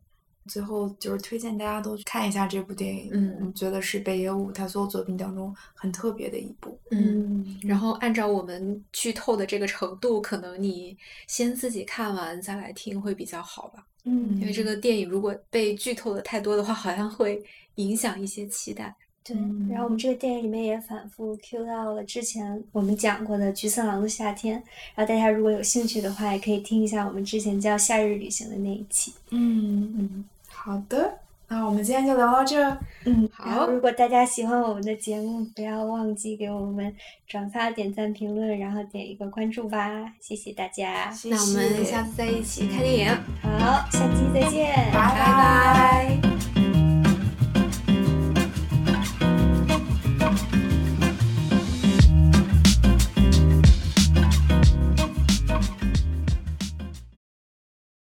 [0.48, 6.78] 最后就是推荐大家都去看一下这部电影，嗯我觉得是北野武他所有作品当中很特别的一部。
[6.92, 10.96] 嗯，然后按照我们剧透的这个程度，可能你
[11.28, 13.86] 先自己看完再来听会比较好吧。
[14.04, 17.44] 嗯，因为这个电影如果被剧透的太多的话，好像会
[17.76, 18.96] 影响一些期待。
[19.24, 24.60] 对，嗯然后我们这个电影里面也反复 Q 到了之前我们讲过的《菊次郎的夏天》，
[24.94, 29.12] 然后大家如果有兴趣的话，也可以听一下我们之前叫《夏日旅行》的那一期。
[29.32, 30.26] 嗯嗯
[30.66, 32.60] 好的那我们今天就聊到这
[33.06, 33.68] 嗯好。
[33.68, 36.92] 如果大家喜欢我们的节目不要忘记给我们
[37.28, 40.12] 转发点赞评论然后点一个关注吧。
[40.20, 41.14] 谢谢大家。
[41.26, 43.16] 那我们下次再一起看电影。
[43.44, 44.74] 好下期再见。
[44.92, 46.36] 拜拜。